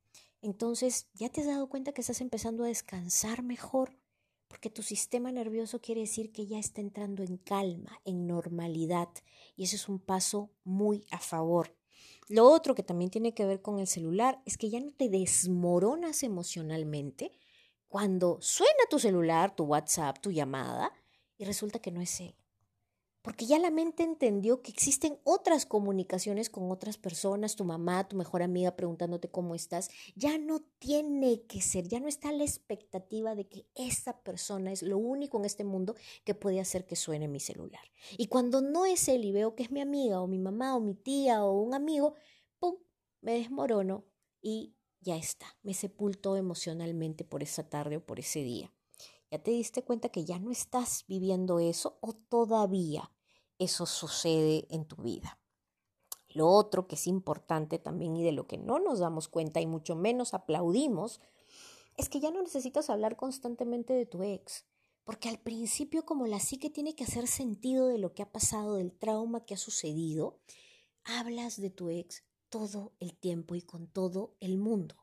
Entonces, 0.40 1.08
ya 1.14 1.28
te 1.28 1.40
has 1.40 1.46
dado 1.46 1.68
cuenta 1.68 1.92
que 1.92 2.00
estás 2.00 2.20
empezando 2.20 2.64
a 2.64 2.68
descansar 2.68 3.42
mejor, 3.42 3.96
porque 4.48 4.70
tu 4.70 4.82
sistema 4.82 5.30
nervioso 5.30 5.80
quiere 5.80 6.00
decir 6.00 6.32
que 6.32 6.46
ya 6.46 6.58
está 6.58 6.80
entrando 6.80 7.22
en 7.22 7.36
calma, 7.36 8.00
en 8.04 8.26
normalidad, 8.26 9.08
y 9.56 9.64
ese 9.64 9.76
es 9.76 9.88
un 9.88 10.00
paso 10.00 10.50
muy 10.64 11.06
a 11.10 11.18
favor. 11.18 11.76
Lo 12.28 12.48
otro 12.50 12.74
que 12.74 12.82
también 12.82 13.10
tiene 13.10 13.34
que 13.34 13.44
ver 13.46 13.62
con 13.62 13.78
el 13.78 13.86
celular 13.86 14.40
es 14.44 14.56
que 14.56 14.70
ya 14.70 14.80
no 14.80 14.90
te 14.92 15.08
desmoronas 15.08 16.22
emocionalmente 16.22 17.32
cuando 17.92 18.38
suena 18.40 18.84
tu 18.88 18.98
celular, 18.98 19.54
tu 19.54 19.64
WhatsApp, 19.64 20.18
tu 20.18 20.32
llamada, 20.32 20.90
y 21.36 21.44
resulta 21.44 21.78
que 21.78 21.90
no 21.90 22.00
es 22.00 22.20
él 22.20 22.34
porque 23.22 23.46
ya 23.46 23.58
la 23.58 23.70
mente 23.70 24.02
entendió 24.02 24.62
que 24.62 24.72
existen 24.72 25.18
otras 25.22 25.64
comunicaciones 25.64 26.50
con 26.50 26.70
otras 26.72 26.98
personas, 26.98 27.54
tu 27.54 27.64
mamá, 27.64 28.08
tu 28.08 28.16
mejor 28.16 28.42
amiga 28.42 28.74
preguntándote 28.74 29.30
cómo 29.30 29.54
estás, 29.54 29.90
ya 30.16 30.38
no 30.38 30.60
tiene 30.80 31.42
que 31.42 31.60
ser, 31.60 31.86
ya 31.86 32.00
no 32.00 32.08
está 32.08 32.32
la 32.32 32.42
expectativa 32.42 33.36
de 33.36 33.46
que 33.46 33.64
esa 33.76 34.20
persona 34.22 34.72
es 34.72 34.82
lo 34.82 34.98
único 34.98 35.38
en 35.38 35.44
este 35.44 35.62
mundo 35.62 35.94
que 36.24 36.34
puede 36.34 36.60
hacer 36.60 36.84
que 36.84 36.96
suene 36.96 37.28
mi 37.28 37.38
celular. 37.38 37.82
Y 38.18 38.26
cuando 38.26 38.60
no 38.60 38.86
es 38.86 39.08
él 39.08 39.24
y 39.24 39.30
veo 39.30 39.54
que 39.54 39.62
es 39.62 39.70
mi 39.70 39.80
amiga 39.80 40.20
o 40.20 40.26
mi 40.26 40.38
mamá 40.38 40.74
o 40.74 40.80
mi 40.80 40.94
tía 40.94 41.44
o 41.44 41.60
un 41.60 41.74
amigo, 41.74 42.14
¡pum!, 42.58 42.74
me 43.20 43.34
desmorono 43.34 44.04
y 44.40 44.74
ya 45.02 45.16
está, 45.16 45.46
me 45.62 45.74
sepulto 45.74 46.36
emocionalmente 46.36 47.24
por 47.24 47.42
esa 47.42 47.68
tarde 47.68 47.98
o 47.98 48.06
por 48.06 48.20
ese 48.20 48.40
día. 48.42 48.72
¿Ya 49.30 49.42
te 49.42 49.50
diste 49.50 49.82
cuenta 49.82 50.10
que 50.10 50.24
ya 50.24 50.38
no 50.38 50.50
estás 50.50 51.04
viviendo 51.08 51.58
eso 51.58 51.98
o 52.00 52.12
todavía 52.12 53.10
eso 53.58 53.86
sucede 53.86 54.66
en 54.70 54.84
tu 54.84 54.96
vida? 54.96 55.40
Lo 56.28 56.48
otro 56.48 56.86
que 56.86 56.94
es 56.94 57.06
importante 57.06 57.78
también 57.78 58.16
y 58.16 58.22
de 58.22 58.32
lo 58.32 58.46
que 58.46 58.58
no 58.58 58.78
nos 58.78 59.00
damos 59.00 59.28
cuenta 59.28 59.60
y 59.60 59.66
mucho 59.66 59.96
menos 59.96 60.34
aplaudimos 60.34 61.20
es 61.96 62.08
que 62.08 62.20
ya 62.20 62.30
no 62.30 62.42
necesitas 62.42 62.88
hablar 62.88 63.16
constantemente 63.16 63.92
de 63.92 64.06
tu 64.06 64.22
ex. 64.22 64.64
Porque 65.04 65.28
al 65.28 65.38
principio 65.38 66.06
como 66.06 66.26
la 66.26 66.38
psique 66.38 66.70
tiene 66.70 66.94
que 66.94 67.04
hacer 67.04 67.26
sentido 67.26 67.88
de 67.88 67.98
lo 67.98 68.14
que 68.14 68.22
ha 68.22 68.30
pasado, 68.30 68.76
del 68.76 68.92
trauma 68.92 69.44
que 69.44 69.54
ha 69.54 69.58
sucedido, 69.58 70.38
hablas 71.04 71.60
de 71.60 71.70
tu 71.70 71.88
ex 71.88 72.22
todo 72.52 72.92
el 73.00 73.16
tiempo 73.16 73.54
y 73.54 73.62
con 73.62 73.86
todo 73.88 74.36
el 74.40 74.58
mundo. 74.58 74.94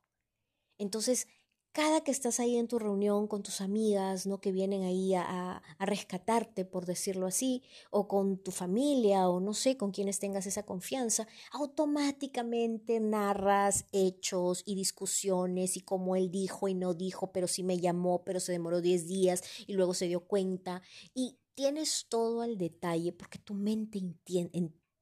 Entonces, 0.78 1.28
cada 1.72 2.04
que 2.04 2.12
estás 2.12 2.40
ahí 2.40 2.58
en 2.58 2.68
tu 2.68 2.78
reunión 2.78 3.28
con 3.28 3.42
tus 3.42 3.60
amigas, 3.60 4.28
¿no? 4.28 4.40
Que 4.40 4.52
vienen 4.52 4.84
ahí 4.84 5.16
a, 5.16 5.58
a, 5.58 5.86
rescatarte, 5.86 6.64
por 6.64 6.86
decirlo 6.86 7.26
así, 7.26 7.64
o 7.90 8.08
con 8.08 8.38
tu 8.38 8.52
familia, 8.52 9.28
o 9.28 9.40
no 9.40 9.56
sé, 9.56 9.78
con 9.78 9.92
quienes 9.92 10.20
tengas 10.20 10.46
esa 10.46 10.64
confianza, 10.64 11.28
automáticamente 11.52 13.00
narras 13.00 13.86
hechos 13.92 14.62
y 14.66 14.76
discusiones 14.76 15.76
y 15.76 15.82
cómo 15.82 16.16
él 16.16 16.30
dijo 16.30 16.68
y 16.68 16.76
no 16.76 16.94
dijo, 16.94 17.32
pero 17.32 17.48
sí 17.48 17.64
me 17.64 17.80
llamó, 17.80 18.24
pero 18.24 18.40
se 18.40 18.52
demoró 18.52 18.80
10 18.80 19.08
días 19.08 19.44
y 19.66 19.74
luego 19.74 19.96
se 19.96 20.08
dio 20.08 20.28
cuenta. 20.28 20.84
Y 21.16 21.40
tienes 21.56 22.06
todo 22.10 22.42
al 22.42 22.58
detalle 22.58 23.12
porque 23.12 23.40
tu 23.40 23.56
mente 23.56 24.00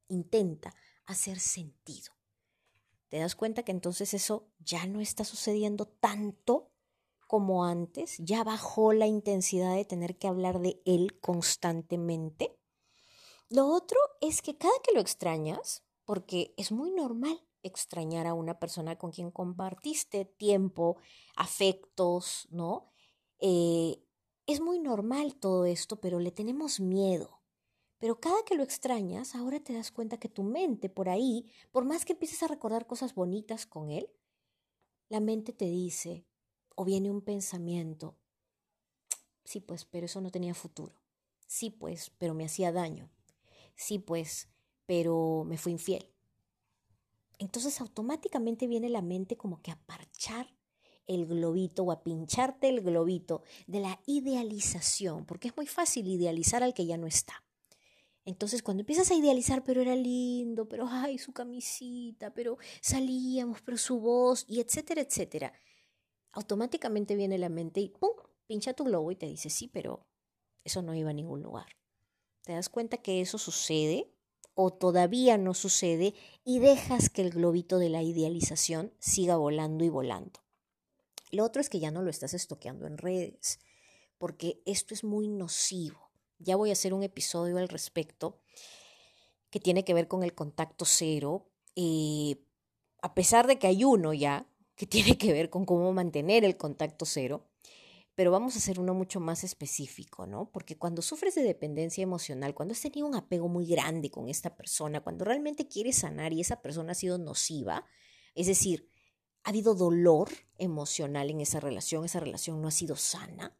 intenta 0.08 0.74
hacer 1.06 1.40
sentido 1.40 2.17
te 3.10 3.20
das 3.20 3.36
cuenta 3.36 3.64
que 3.64 3.72
entonces 3.72 4.14
eso 4.14 4.48
ya 4.60 4.86
no 4.86 5.02
está 5.02 5.24
sucediendo 5.24 5.86
tanto 5.86 6.72
como 7.28 7.66
antes, 7.66 8.18
ya 8.20 8.44
bajó 8.44 8.94
la 8.94 9.06
intensidad 9.06 9.76
de 9.76 9.86
tener 9.86 10.18
que 10.18 10.28
hablar 10.28 10.60
de 10.60 10.82
él 10.86 11.20
constantemente. 11.20 12.58
Lo 13.50 13.68
otro 13.68 13.98
es 14.22 14.42
que 14.42 14.58
cada 14.58 14.74
que 14.84 14.94
lo 14.94 15.02
extrañas, 15.02 15.84
porque 16.06 16.54
es 16.58 16.72
muy 16.72 16.92
normal 16.92 17.42
extrañar 17.64 18.28
a 18.28 18.34
una 18.34 18.60
persona 18.60 18.98
con 18.98 19.12
quien 19.12 19.32
compartiste 19.32 20.26
tiempo, 20.26 20.98
afectos, 21.36 22.48
¿no? 22.50 22.86
Eh, 23.40 24.02
es 24.46 24.62
muy 24.62 24.80
normal 24.80 25.36
todo 25.36 25.66
esto, 25.66 26.00
pero 26.00 26.20
le 26.20 26.32
tenemos 26.32 26.80
miedo. 26.80 27.37
Pero 28.00 28.20
cada 28.20 28.44
que 28.46 28.56
lo 28.56 28.64
extrañas, 28.64 29.36
ahora 29.36 29.60
te 29.60 29.74
das 29.74 29.92
cuenta 29.92 30.18
que 30.18 30.30
tu 30.30 30.44
mente 30.44 30.90
por 30.90 31.10
ahí, 31.10 31.46
por 31.72 31.86
más 31.86 32.06
que 32.06 32.14
empieces 32.14 32.44
a 32.44 32.48
recordar 32.48 32.86
cosas 32.86 33.16
bonitas 33.16 33.66
con 33.66 33.90
él, 33.90 34.10
la 35.10 35.20
mente 35.20 35.54
te 35.54 35.66
dice, 35.66 36.26
o 36.76 36.86
viene 36.86 37.10
un 37.10 37.22
pensamiento, 37.22 38.16
sí 39.44 39.62
pues, 39.62 39.86
pero 39.86 40.06
eso 40.06 40.22
no 40.22 40.30
tenía 40.30 40.54
futuro. 40.54 40.94
Sí 41.48 41.70
pues, 41.70 42.12
pero 42.18 42.34
me 42.34 42.46
hacía 42.46 42.72
daño. 42.72 43.10
Sí 43.76 44.00
pues, 44.00 44.50
pero 44.86 45.44
me 45.46 45.58
fue 45.58 45.72
infiel. 45.72 46.12
Entonces 47.40 47.80
automáticamente 47.82 48.68
viene 48.68 48.90
la 48.90 49.02
mente 49.02 49.38
como 49.38 49.62
que 49.62 49.72
a 49.72 49.80
parchar 49.86 50.54
el 51.08 51.26
globito 51.26 51.84
o 51.84 51.92
a 51.92 52.04
pincharte 52.04 52.68
el 52.68 52.82
globito 52.82 53.44
de 53.66 53.80
la 53.80 54.00
idealización, 54.06 55.26
porque 55.26 55.48
es 55.48 55.58
muy 55.58 55.68
fácil 55.68 56.08
idealizar 56.08 56.64
al 56.64 56.74
que 56.74 56.86
ya 56.86 56.98
no 56.98 57.08
está. 57.08 57.47
Entonces, 58.28 58.62
cuando 58.62 58.82
empiezas 58.82 59.10
a 59.10 59.16
idealizar, 59.16 59.64
pero 59.64 59.82
era 59.82 59.96
lindo, 59.96 60.68
pero 60.68 60.86
ay, 60.90 61.18
su 61.18 61.32
camisita, 61.32 62.34
pero 62.34 62.58
salíamos, 62.82 63.62
pero 63.62 63.78
su 63.78 64.02
voz, 64.02 64.44
y 64.50 64.60
etcétera, 64.60 65.00
etcétera, 65.00 65.54
automáticamente 66.34 67.16
viene 67.16 67.38
la 67.38 67.48
mente 67.48 67.80
y 67.80 67.88
¡pum! 67.88 68.12
pincha 68.46 68.74
tu 68.74 68.84
globo 68.84 69.14
y 69.14 69.16
te 69.16 69.28
dice, 69.28 69.50
sí, 69.50 69.70
pero 69.70 70.06
eso 70.66 70.82
no 70.82 70.94
iba 70.94 71.12
a 71.12 71.14
ningún 71.14 71.42
lugar. 71.42 71.68
Te 72.44 72.52
das 72.52 72.68
cuenta 72.68 72.98
que 72.98 73.22
eso 73.22 73.38
sucede 73.38 74.14
o 74.56 74.74
todavía 74.74 75.38
no 75.38 75.54
sucede 75.54 76.14
y 76.44 76.60
dejas 76.60 77.10
que 77.10 77.22
el 77.22 77.30
globito 77.30 77.80
de 77.80 77.88
la 77.88 78.04
idealización 78.04 78.94
siga 79.00 79.38
volando 79.38 79.86
y 79.86 79.90
volando. 79.90 80.42
Lo 81.32 81.46
otro 81.46 81.62
es 81.62 81.70
que 81.70 81.80
ya 81.80 81.92
no 81.92 82.02
lo 82.02 82.10
estás 82.10 82.34
estoqueando 82.34 82.88
en 82.88 82.98
redes, 82.98 83.60
porque 84.18 84.62
esto 84.66 84.94
es 84.94 85.06
muy 85.06 85.30
nocivo. 85.30 86.07
Ya 86.40 86.56
voy 86.56 86.70
a 86.70 86.74
hacer 86.74 86.94
un 86.94 87.04
episodio 87.04 87.58
al 87.58 87.70
respecto 87.70 88.42
que 89.50 89.60
tiene 89.60 89.84
que 89.84 89.94
ver 89.94 90.08
con 90.08 90.24
el 90.24 90.34
contacto 90.34 90.86
cero. 90.86 91.50
Eh, 91.76 92.44
a 93.02 93.14
pesar 93.14 93.48
de 93.48 93.60
que 93.60 93.68
hay 93.68 93.84
uno 93.84 94.14
ya 94.14 94.48
que 94.76 94.86
tiene 94.88 95.18
que 95.18 95.34
ver 95.34 95.50
con 95.50 95.66
cómo 95.66 95.92
mantener 95.94 96.44
el 96.44 96.58
contacto 96.58 97.06
cero, 97.06 97.48
pero 98.16 98.32
vamos 98.32 98.56
a 98.56 98.58
hacer 98.58 98.80
uno 98.80 98.96
mucho 98.96 99.20
más 99.20 99.44
específico, 99.44 100.26
¿no? 100.26 100.50
Porque 100.52 100.76
cuando 100.78 101.04
sufres 101.04 101.36
de 101.36 101.44
dependencia 101.44 102.02
emocional, 102.02 102.56
cuando 102.56 102.72
has 102.72 102.82
tenido 102.82 103.08
un 103.08 103.16
apego 103.16 103.48
muy 103.48 103.68
grande 103.68 104.10
con 104.10 104.28
esta 104.28 104.56
persona, 104.56 105.02
cuando 105.02 105.24
realmente 105.24 105.68
quieres 105.68 105.98
sanar 105.98 106.34
y 106.34 106.42
esa 106.42 106.62
persona 106.62 106.94
ha 106.94 106.96
sido 106.96 107.20
nociva, 107.20 107.86
es 108.34 108.48
decir, 108.48 108.90
ha 109.44 109.50
habido 109.50 109.76
dolor 109.76 110.30
emocional 110.58 111.30
en 111.30 111.42
esa 111.42 111.60
relación, 111.60 112.06
esa 112.06 112.20
relación 112.20 112.60
no 112.60 112.68
ha 112.68 112.72
sido 112.72 112.96
sana. 112.96 113.56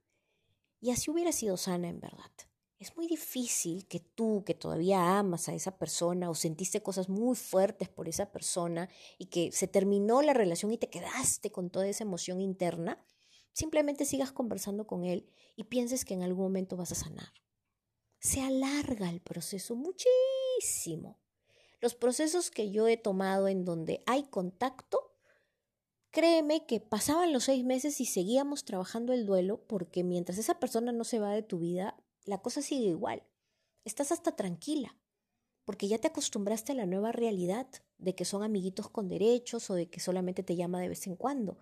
Y 0.82 0.90
así 0.90 1.12
hubiera 1.12 1.32
sido 1.32 1.56
sana 1.56 1.88
en 1.88 2.00
verdad. 2.00 2.32
Es 2.80 2.96
muy 2.96 3.08
difícil 3.08 3.88
que 3.88 4.00
tú, 4.00 4.44
que 4.46 4.54
todavía 4.54 5.18
amas 5.18 5.50
a 5.50 5.54
esa 5.56 5.80
persona 5.80 6.30
o 6.30 6.36
sentiste 6.36 6.84
cosas 6.84 7.10
muy 7.10 7.36
fuertes 7.36 7.90
por 7.90 8.08
esa 8.08 8.32
persona 8.32 8.88
y 9.18 9.28
que 9.28 9.52
se 9.52 9.68
terminó 9.68 10.22
la 10.22 10.34
relación 10.34 10.72
y 10.72 10.78
te 10.78 10.90
quedaste 10.90 11.52
con 11.52 11.72
toda 11.72 11.88
esa 11.88 12.04
emoción 12.04 12.40
interna, 12.40 13.04
simplemente 13.52 14.06
sigas 14.06 14.32
conversando 14.32 14.86
con 14.86 15.06
él 15.06 15.28
y 15.56 15.64
pienses 15.64 16.06
que 16.06 16.14
en 16.14 16.22
algún 16.22 16.44
momento 16.46 16.78
vas 16.78 16.92
a 16.92 16.96
sanar. 16.96 17.34
Se 18.20 18.42
alarga 18.42 19.10
el 19.10 19.22
proceso 19.22 19.76
muchísimo. 19.76 21.20
Los 21.82 21.96
procesos 21.96 22.52
que 22.52 22.70
yo 22.70 22.88
he 22.88 22.98
tomado 22.98 23.48
en 23.48 23.66
donde 23.66 24.04
hay 24.06 24.24
contacto, 24.24 25.16
créeme 26.12 26.68
que 26.68 26.80
pasaban 26.80 27.34
los 27.34 27.46
seis 27.46 27.64
meses 27.64 28.00
y 28.02 28.06
seguíamos 28.06 28.66
trabajando 28.66 29.14
el 29.14 29.26
duelo 29.26 29.66
porque 29.66 30.04
mientras 30.04 30.38
esa 30.38 30.60
persona 30.60 30.92
no 30.92 31.04
se 31.04 31.20
va 31.20 31.32
de 31.34 31.44
tu 31.44 31.58
vida, 31.60 31.96
la 32.28 32.42
cosa 32.42 32.62
sigue 32.62 32.90
igual. 32.90 33.24
Estás 33.86 34.12
hasta 34.12 34.36
tranquila, 34.36 34.96
porque 35.66 35.88
ya 35.88 35.98
te 35.98 36.08
acostumbraste 36.08 36.74
a 36.74 36.76
la 36.76 36.86
nueva 36.86 37.12
realidad 37.12 37.68
de 37.98 38.16
que 38.16 38.26
son 38.26 38.44
amiguitos 38.44 38.90
con 38.90 39.08
derechos 39.08 39.70
o 39.70 39.74
de 39.74 39.90
que 39.90 40.00
solamente 40.00 40.44
te 40.44 40.56
llama 40.56 40.82
de 40.82 40.90
vez 40.90 41.08
en 41.08 41.16
cuando. 41.16 41.58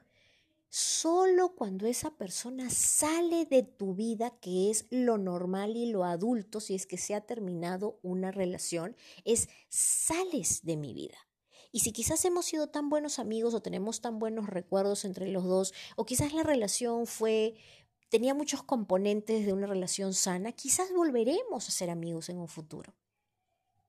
Solo 0.69 1.55
cuando 1.55 1.86
esa 1.86 2.17
persona 2.17 2.69
sale 2.69 3.45
de 3.45 3.62
tu 3.62 3.93
vida, 3.93 4.38
que 4.41 4.72
es 4.72 4.88
lo 4.89 5.17
normal 5.17 5.77
y 5.77 5.86
lo 5.86 6.03
adulto, 6.03 6.60
si 6.60 6.74
es 6.74 6.88
que 6.88 6.98
se 6.98 7.13
ha 7.13 7.22
terminado 7.22 8.00
una 8.01 8.31
relación, 8.31 8.98
es 9.24 9.48
sales 9.69 10.65
de 10.65 10.77
mi 10.77 10.93
vida. 10.93 11.17
Y 11.72 11.81
si 11.81 11.91
quizás 11.91 12.25
hemos 12.25 12.45
sido 12.45 12.67
tan 12.67 12.89
buenos 12.89 13.19
amigos 13.19 13.53
o 13.53 13.62
tenemos 13.62 14.01
tan 14.01 14.17
buenos 14.17 14.48
recuerdos 14.48 15.05
entre 15.05 15.27
los 15.27 15.43
dos, 15.43 15.74
o 15.95 16.05
quizás 16.05 16.34
la 16.34 16.41
relación 16.41 17.05
fue 17.05 17.55
tenía 18.15 18.34
muchos 18.34 18.63
componentes 18.63 19.45
de 19.45 19.51
una 19.51 19.67
relación 19.67 20.13
sana, 20.13 20.53
quizás 20.53 20.93
volveremos 20.93 21.67
a 21.67 21.72
ser 21.72 21.89
amigos 21.89 22.29
en 22.29 22.38
un 22.38 22.48
futuro. 22.48 22.95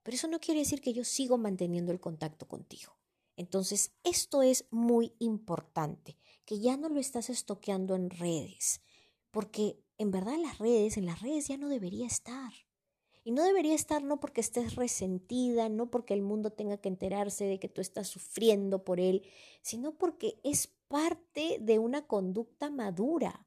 Pero 0.03 0.17
eso 0.17 0.27
no 0.27 0.41
quiere 0.41 0.59
decir 0.59 0.81
que 0.81 0.93
yo 0.93 1.05
sigo 1.05 1.39
manteniendo 1.39 1.93
el 1.93 2.01
contacto 2.01 2.49
contigo. 2.49 2.99
Entonces, 3.37 3.93
esto 4.03 4.43
es 4.43 4.67
muy 4.73 5.15
importante, 5.21 6.19
que 6.45 6.59
ya 6.59 6.77
no 6.77 6.89
lo 6.89 6.99
estás 6.99 7.31
estoqueando 7.31 7.95
en 7.95 8.11
redes, 8.11 8.81
porque 9.31 9.79
en 9.97 10.11
verdad 10.11 10.39
las 10.43 10.59
redes, 10.59 10.97
en 10.97 11.07
las 11.07 11.23
redes 11.23 11.47
ya 11.47 11.57
no 11.57 11.69
debería 11.69 12.09
estar. 12.09 12.53
Y 13.23 13.31
no 13.31 13.45
debería 13.45 13.77
estar 13.77 14.03
no 14.03 14.19
porque 14.19 14.41
estés 14.41 14.75
resentida, 14.75 15.69
no 15.69 15.89
porque 15.89 16.15
el 16.15 16.23
mundo 16.23 16.51
tenga 16.51 16.79
que 16.79 16.89
enterarse 16.89 17.45
de 17.45 17.61
que 17.61 17.69
tú 17.69 17.81
estás 17.81 18.09
sufriendo 18.09 18.83
por 18.83 18.99
él, 18.99 19.23
sino 19.63 19.97
porque 19.97 20.41
es 20.43 20.67
parte 20.89 21.59
de 21.61 21.79
una 21.79 22.09
conducta 22.09 22.71
madura. 22.71 23.46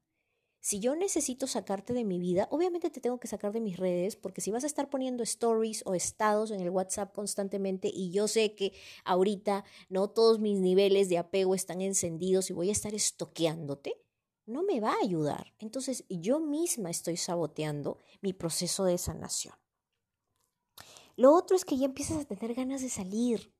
Si 0.62 0.78
yo 0.78 0.94
necesito 0.94 1.46
sacarte 1.46 1.94
de 1.94 2.04
mi 2.04 2.18
vida, 2.18 2.46
obviamente 2.50 2.90
te 2.90 3.00
tengo 3.00 3.18
que 3.18 3.28
sacar 3.28 3.50
de 3.52 3.60
mis 3.60 3.78
redes, 3.78 4.16
porque 4.16 4.42
si 4.42 4.50
vas 4.50 4.64
a 4.64 4.66
estar 4.66 4.90
poniendo 4.90 5.22
stories 5.22 5.82
o 5.86 5.94
estados 5.94 6.50
en 6.50 6.60
el 6.60 6.68
WhatsApp 6.68 7.14
constantemente 7.14 7.90
y 7.92 8.10
yo 8.10 8.28
sé 8.28 8.54
que 8.54 8.74
ahorita 9.04 9.64
no 9.88 10.10
todos 10.10 10.38
mis 10.38 10.58
niveles 10.58 11.08
de 11.08 11.16
apego 11.16 11.54
están 11.54 11.80
encendidos 11.80 12.50
y 12.50 12.52
voy 12.52 12.68
a 12.68 12.72
estar 12.72 12.94
estoqueándote, 12.94 13.94
no 14.44 14.62
me 14.62 14.80
va 14.80 14.92
a 14.92 15.02
ayudar. 15.02 15.54
Entonces 15.58 16.04
yo 16.10 16.40
misma 16.40 16.90
estoy 16.90 17.16
saboteando 17.16 17.96
mi 18.20 18.34
proceso 18.34 18.84
de 18.84 18.98
sanación. 18.98 19.54
Lo 21.16 21.34
otro 21.34 21.56
es 21.56 21.64
que 21.64 21.78
ya 21.78 21.86
empiezas 21.86 22.18
a 22.18 22.24
tener 22.26 22.54
ganas 22.54 22.82
de 22.82 22.90
salir, 22.90 23.54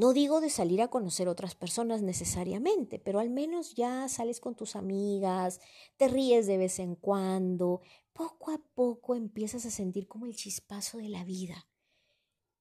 no 0.00 0.14
digo 0.14 0.40
de 0.40 0.48
salir 0.48 0.80
a 0.80 0.88
conocer 0.88 1.28
otras 1.28 1.54
personas 1.54 2.00
necesariamente, 2.00 2.98
pero 2.98 3.18
al 3.18 3.28
menos 3.28 3.74
ya 3.74 4.08
sales 4.08 4.40
con 4.40 4.54
tus 4.54 4.74
amigas, 4.74 5.60
te 5.98 6.08
ríes 6.08 6.46
de 6.46 6.56
vez 6.56 6.78
en 6.78 6.94
cuando, 6.94 7.82
poco 8.14 8.50
a 8.50 8.58
poco 8.74 9.14
empiezas 9.14 9.66
a 9.66 9.70
sentir 9.70 10.08
como 10.08 10.24
el 10.24 10.34
chispazo 10.34 10.96
de 10.96 11.10
la 11.10 11.22
vida, 11.24 11.68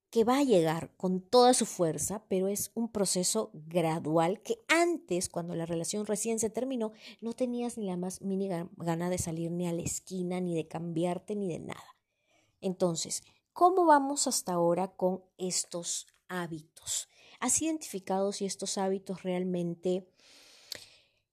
que 0.09 0.25
va 0.25 0.39
a 0.39 0.43
llegar 0.43 0.93
con 0.97 1.21
toda 1.21 1.53
su 1.53 1.65
fuerza, 1.65 2.25
pero 2.27 2.49
es 2.49 2.71
un 2.73 2.91
proceso 2.91 3.51
gradual 3.53 4.41
que 4.41 4.57
antes, 4.67 5.29
cuando 5.29 5.55
la 5.55 5.65
relación 5.65 6.05
recién 6.05 6.39
se 6.39 6.49
terminó, 6.49 6.91
no 7.21 7.31
tenías 7.31 7.77
ni 7.77 7.85
la 7.85 7.95
más 7.95 8.21
mínima 8.21 8.69
gana 8.75 9.09
de 9.09 9.17
salir 9.17 9.49
ni 9.49 9.65
a 9.65 9.71
la 9.71 9.81
esquina, 9.81 10.41
ni 10.41 10.55
de 10.55 10.67
cambiarte, 10.67 11.37
ni 11.37 11.47
de 11.47 11.59
nada. 11.59 11.95
Entonces, 12.59 13.23
¿cómo 13.53 13.85
vamos 13.85 14.27
hasta 14.27 14.51
ahora 14.51 14.89
con 14.89 15.23
estos 15.37 16.05
hábitos? 16.27 17.07
¿Has 17.39 17.61
identificado 17.61 18.31
si 18.31 18.45
estos 18.45 18.77
hábitos 18.77 19.23
realmente 19.23 20.07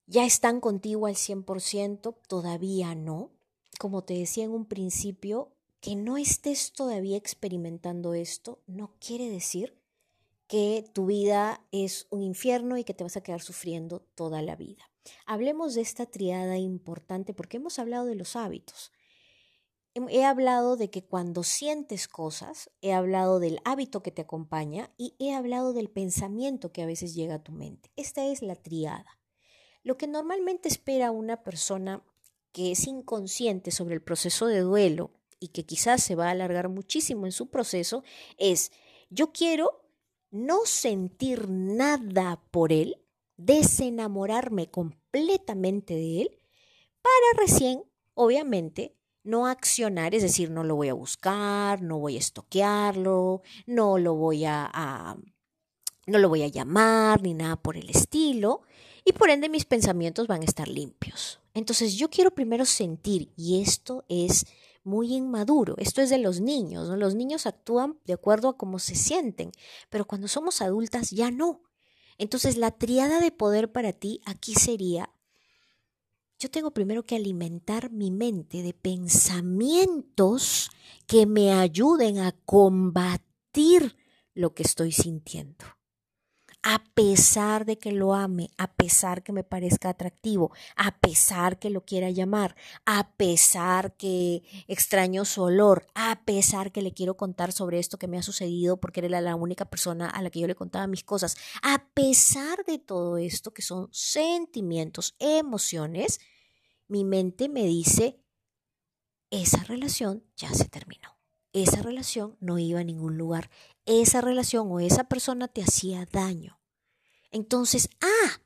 ya 0.07 0.25
están 0.25 0.61
contigo 0.61 1.07
al 1.07 1.17
100%? 1.17 2.17
Todavía 2.29 2.95
no. 2.95 3.31
Como 3.79 4.05
te 4.05 4.15
decía 4.15 4.45
en 4.45 4.53
un 4.53 4.67
principio, 4.67 5.53
que 5.81 5.95
no 5.95 6.17
estés 6.17 6.73
todavía 6.73 7.17
experimentando 7.17 8.15
esto 8.15 8.61
no 8.67 8.95
quiere 8.99 9.31
decir 9.31 9.79
que 10.49 10.89
tu 10.93 11.07
vida 11.07 11.65
es 11.73 12.07
un 12.11 12.23
infierno 12.23 12.77
y 12.77 12.85
que 12.85 12.95
te 12.95 13.05
vas 13.05 13.17
a 13.17 13.21
quedar 13.21 13.43
sufriendo 13.43 14.01
toda 14.15 14.43
la 14.43 14.57
vida. 14.57 14.91
Hablemos 15.27 15.75
de 15.75 15.83
esta 15.83 16.07
triada 16.07 16.57
importante 16.59 17.35
porque 17.35 17.59
hemos 17.59 17.79
hablado 17.79 18.07
de 18.07 18.15
los 18.15 18.37
hábitos. 18.37 18.93
He 20.11 20.25
hablado 20.25 20.77
de 20.77 20.91
que 20.91 21.05
cuando 21.05 21.43
sientes 21.43 22.07
cosas, 22.07 22.71
he 22.83 22.93
hablado 22.93 23.41
del 23.41 23.61
hábito 23.65 24.03
que 24.03 24.11
te 24.11 24.23
acompaña 24.23 24.91
y 24.99 25.15
he 25.19 25.33
hablado 25.33 25.73
del 25.73 25.89
pensamiento 25.89 26.71
que 26.71 26.83
a 26.83 26.87
veces 26.87 27.15
llega 27.15 27.37
a 27.37 27.43
tu 27.43 27.53
mente. 27.53 27.91
Esta 27.97 28.27
es 28.27 28.43
la 28.43 28.57
triada. 28.57 29.19
Lo 29.83 29.97
que 29.97 30.07
normalmente 30.07 30.69
espera 30.69 31.13
una 31.13 31.43
persona 31.43 32.05
que 32.53 32.73
es 32.73 32.87
inconsciente 32.87 33.71
sobre 33.71 33.95
el 33.95 34.03
proceso 34.03 34.47
de 34.47 34.61
duelo 34.61 35.13
y 35.41 35.49
que 35.49 35.65
quizás 35.65 36.03
se 36.03 36.15
va 36.15 36.29
a 36.29 36.33
alargar 36.33 36.69
muchísimo 36.69 37.25
en 37.25 37.33
su 37.33 37.49
proceso 37.49 38.05
es, 38.37 38.73
yo 39.09 39.33
quiero 39.33 39.83
no 40.31 40.67
sentir 40.67 41.49
nada 41.49 42.43
por 42.51 42.73
él, 42.73 43.03
desenamorarme 43.39 44.71
completamente 44.71 45.95
de 45.95 46.23
él, 46.23 46.39
para 47.01 47.47
recién, 47.47 47.85
obviamente, 48.15 48.96
no 49.27 49.47
accionar, 49.47 50.15
es 50.15 50.23
decir, 50.23 50.51
no 50.51 50.65
lo 50.65 50.77
voy 50.77 50.89
a 50.89 50.95
buscar, 50.95 51.83
no 51.83 51.99
voy 51.99 52.17
a 52.17 52.21
estoquearlo, 52.21 53.43
no 53.67 53.99
lo 53.99 54.15
voy 54.15 54.45
a, 54.45 55.17
no 56.07 56.19
lo 56.19 56.29
voy 56.29 56.43
a 56.43 56.49
llamar 56.49 57.23
ni 57.23 57.35
nada 57.35 57.57
por 57.57 57.77
el 57.77 57.91
estilo, 57.91 58.63
y 59.05 59.13
por 59.13 59.31
ende 59.31 59.49
mis 59.49 59.65
pensamientos 59.65 60.27
van 60.27 60.43
a 60.43 60.47
estar 60.47 60.69
limpios. 60.69 61.41
Entonces 61.55 61.95
yo 61.95 62.11
quiero 62.11 62.31
primero 62.31 62.65
sentir, 62.65 63.33
y 63.37 63.61
esto 63.61 64.05
es 64.09 64.47
muy 64.85 65.15
inmaduro, 65.15 65.75
esto 65.79 66.01
es 66.01 66.11
de 66.11 66.19
los 66.19 66.41
niños. 66.41 66.89
Los 66.89 67.17
niños 67.17 67.47
actúan 67.47 67.99
de 68.05 68.13
acuerdo 68.13 68.49
a 68.49 68.57
cómo 68.57 68.79
se 68.79 68.95
sienten, 68.95 69.51
pero 69.91 70.07
cuando 70.07 70.29
somos 70.29 70.63
adultas 70.63 71.11
ya 71.11 71.31
no. 71.33 71.63
Entonces 72.19 72.57
la 72.57 72.71
triada 72.71 73.21
de 73.21 73.33
poder 73.33 73.73
para 73.73 73.93
ti 73.93 74.21
aquí 74.25 74.55
sería 74.55 75.11
yo 76.39 76.51
tengo 76.51 76.71
primero 76.71 77.05
que 77.05 77.17
alimentar 77.17 77.91
mi 77.91 78.11
mente 78.11 78.63
de 78.63 78.75
pensamientos 78.75 80.71
que 81.07 81.27
me 81.27 81.53
ayuden 81.53 82.19
a 82.19 82.33
combatir 82.45 83.97
lo 84.35 84.55
que 84.55 84.63
estoy 84.63 84.93
sintiendo. 84.93 85.76
A 86.69 86.83
pesar 86.95 87.65
de 87.65 87.79
que 87.79 87.93
lo 87.93 88.13
ame, 88.13 88.51
a 88.59 88.75
pesar 88.75 89.23
que 89.23 89.31
me 89.31 89.45
parezca 89.45 89.91
atractivo, 89.91 90.51
a 90.75 90.99
pesar 90.99 91.61
que 91.61 91.71
lo 91.71 91.85
quiera 91.85 92.11
llamar, 92.11 92.57
a 92.85 93.13
pesar 93.13 93.97
que 93.97 94.43
extraño 94.67 95.25
su 95.25 95.43
olor, 95.43 95.87
a 95.95 96.25
pesar 96.25 96.73
que 96.73 96.83
le 96.83 96.93
quiero 96.93 97.17
contar 97.17 97.53
sobre 97.53 97.79
esto 97.79 97.99
que 97.99 98.09
me 98.09 98.19
ha 98.19 98.23
sucedido 98.25 98.81
porque 98.81 98.99
era 98.99 99.21
la 99.21 99.37
única 99.37 99.67
persona 99.67 100.11
a 100.11 100.21
la 100.23 100.31
que 100.31 100.41
yo 100.41 100.49
le 100.49 100.57
contaba 100.57 100.89
mis 100.89 101.05
cosas, 101.05 101.37
a 101.63 101.87
pesar 101.95 102.65
de 102.65 102.81
todo 102.81 103.17
esto 103.17 103.55
que 103.55 103.63
son 103.63 103.89
sentimientos, 103.93 105.15
emociones, 105.21 106.19
mi 106.89 107.05
mente 107.05 107.49
me 107.49 107.63
dice, 107.63 108.21
esa 109.31 109.63
relación 109.63 110.25
ya 110.37 110.53
se 110.53 110.69
terminó. 110.69 111.17
Esa 111.53 111.81
relación 111.81 112.37
no 112.41 112.59
iba 112.59 112.81
a 112.81 112.85
ningún 112.85 113.17
lugar. 113.17 113.49
Esa 113.87 114.21
relación 114.21 114.71
o 114.71 114.79
esa 114.79 115.05
persona 115.05 115.49
te 115.49 115.63
hacía 115.63 116.07
daño. 116.13 116.56
Entonces, 117.37 117.91
ah, 118.01 118.41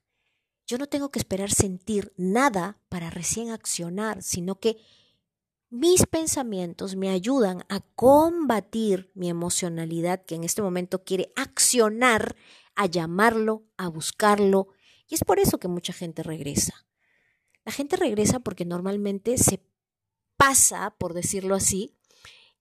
yo 0.67 0.77
no 0.77 0.89
tengo 0.89 1.13
que 1.13 1.21
esperar 1.21 1.53
sentir 1.53 2.13
nada 2.17 2.81
para 2.89 3.09
recién 3.09 3.51
accionar, 3.51 4.21
sino 4.21 4.59
que 4.59 4.79
mis 5.69 6.07
pensamientos 6.07 6.97
me 6.97 7.09
ayudan 7.09 7.65
a 7.69 7.83
combatir 7.95 9.13
mi 9.15 9.31
emocionalidad 9.31 10.25
que 10.25 10.35
en 10.35 10.43
este 10.43 10.61
momento 10.61 11.05
quiere 11.05 11.33
accionar, 11.37 12.35
a 12.75 12.87
llamarlo, 12.87 13.65
a 13.77 13.87
buscarlo. 13.87 14.67
Y 15.07 15.15
es 15.15 15.23
por 15.23 15.39
eso 15.39 15.61
que 15.61 15.69
mucha 15.69 15.93
gente 15.93 16.25
regresa. 16.25 16.85
La 17.65 17.71
gente 17.71 17.95
regresa 17.95 18.41
porque 18.41 18.65
normalmente 18.65 19.39
se 19.39 19.65
pasa, 20.37 20.97
por 20.99 21.15
decirlo 21.15 21.55
así, 21.55 21.97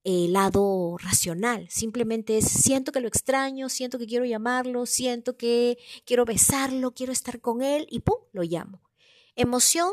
el 0.03 0.33
lado 0.33 0.97
racional, 0.97 1.67
simplemente 1.69 2.38
es 2.38 2.45
siento 2.45 2.91
que 2.91 3.01
lo 3.01 3.07
extraño, 3.07 3.69
siento 3.69 3.99
que 3.99 4.07
quiero 4.07 4.25
llamarlo, 4.25 4.85
siento 4.85 5.35
que 5.38 5.77
quiero 6.05 6.25
besarlo, 6.25 6.93
quiero 6.93 7.12
estar 7.12 7.41
con 7.41 7.62
él 7.62 7.85
y 7.89 7.99
¡pum! 7.99 8.17
lo 8.31 8.43
llamo. 8.43 8.81
Emoción, 9.35 9.91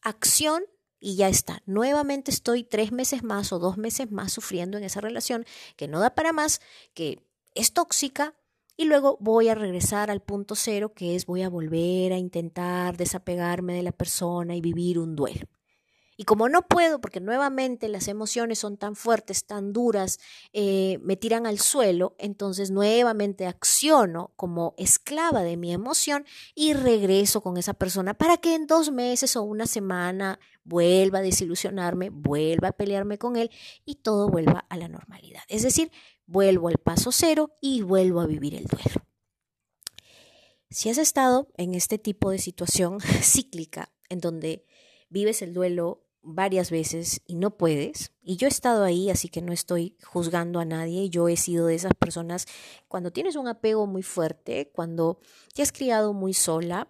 acción 0.00 0.62
y 1.00 1.16
ya 1.16 1.28
está. 1.28 1.62
Nuevamente 1.66 2.30
estoy 2.30 2.64
tres 2.64 2.92
meses 2.92 3.22
más 3.22 3.52
o 3.52 3.58
dos 3.58 3.76
meses 3.76 4.10
más 4.10 4.32
sufriendo 4.32 4.78
en 4.78 4.84
esa 4.84 5.00
relación 5.00 5.44
que 5.76 5.88
no 5.88 6.00
da 6.00 6.14
para 6.14 6.32
más, 6.32 6.60
que 6.94 7.20
es 7.54 7.72
tóxica 7.72 8.34
y 8.76 8.84
luego 8.84 9.18
voy 9.20 9.48
a 9.48 9.56
regresar 9.56 10.10
al 10.10 10.22
punto 10.22 10.54
cero 10.54 10.92
que 10.94 11.16
es 11.16 11.26
voy 11.26 11.42
a 11.42 11.48
volver 11.48 12.12
a 12.12 12.18
intentar 12.18 12.96
desapegarme 12.96 13.74
de 13.74 13.82
la 13.82 13.92
persona 13.92 14.54
y 14.54 14.60
vivir 14.60 15.00
un 15.00 15.16
duelo. 15.16 15.48
Y 16.20 16.24
como 16.24 16.48
no 16.48 16.66
puedo, 16.66 17.00
porque 17.00 17.20
nuevamente 17.20 17.86
las 17.86 18.08
emociones 18.08 18.58
son 18.58 18.76
tan 18.76 18.96
fuertes, 18.96 19.44
tan 19.44 19.72
duras, 19.72 20.18
eh, 20.52 20.98
me 21.00 21.14
tiran 21.14 21.46
al 21.46 21.60
suelo, 21.60 22.16
entonces 22.18 22.72
nuevamente 22.72 23.46
acciono 23.46 24.32
como 24.34 24.74
esclava 24.78 25.44
de 25.44 25.56
mi 25.56 25.72
emoción 25.72 26.26
y 26.56 26.72
regreso 26.72 27.40
con 27.40 27.56
esa 27.56 27.72
persona 27.72 28.14
para 28.14 28.36
que 28.36 28.56
en 28.56 28.66
dos 28.66 28.90
meses 28.90 29.36
o 29.36 29.44
una 29.44 29.68
semana 29.68 30.40
vuelva 30.64 31.20
a 31.20 31.22
desilusionarme, 31.22 32.10
vuelva 32.10 32.70
a 32.70 32.72
pelearme 32.72 33.16
con 33.16 33.36
él 33.36 33.52
y 33.84 33.94
todo 33.94 34.28
vuelva 34.28 34.66
a 34.68 34.76
la 34.76 34.88
normalidad. 34.88 35.42
Es 35.46 35.62
decir, 35.62 35.92
vuelvo 36.26 36.66
al 36.66 36.78
paso 36.78 37.12
cero 37.12 37.54
y 37.60 37.82
vuelvo 37.82 38.20
a 38.20 38.26
vivir 38.26 38.56
el 38.56 38.64
duelo. 38.64 39.06
Si 40.68 40.90
has 40.90 40.98
estado 40.98 41.46
en 41.56 41.76
este 41.76 41.96
tipo 41.96 42.32
de 42.32 42.38
situación 42.38 42.98
cíclica 43.22 43.92
en 44.08 44.18
donde 44.18 44.66
vives 45.10 45.42
el 45.42 45.54
duelo 45.54 46.07
varias 46.22 46.70
veces 46.70 47.22
y 47.26 47.36
no 47.36 47.56
puedes. 47.56 48.12
Y 48.22 48.36
yo 48.36 48.46
he 48.46 48.50
estado 48.50 48.84
ahí, 48.84 49.10
así 49.10 49.28
que 49.28 49.42
no 49.42 49.52
estoy 49.52 49.96
juzgando 50.02 50.60
a 50.60 50.64
nadie. 50.64 51.10
Yo 51.10 51.28
he 51.28 51.36
sido 51.36 51.66
de 51.66 51.74
esas 51.74 51.94
personas 51.94 52.46
cuando 52.88 53.12
tienes 53.12 53.36
un 53.36 53.48
apego 53.48 53.86
muy 53.86 54.02
fuerte, 54.02 54.70
cuando 54.72 55.20
te 55.54 55.62
has 55.62 55.72
criado 55.72 56.12
muy 56.12 56.34
sola, 56.34 56.88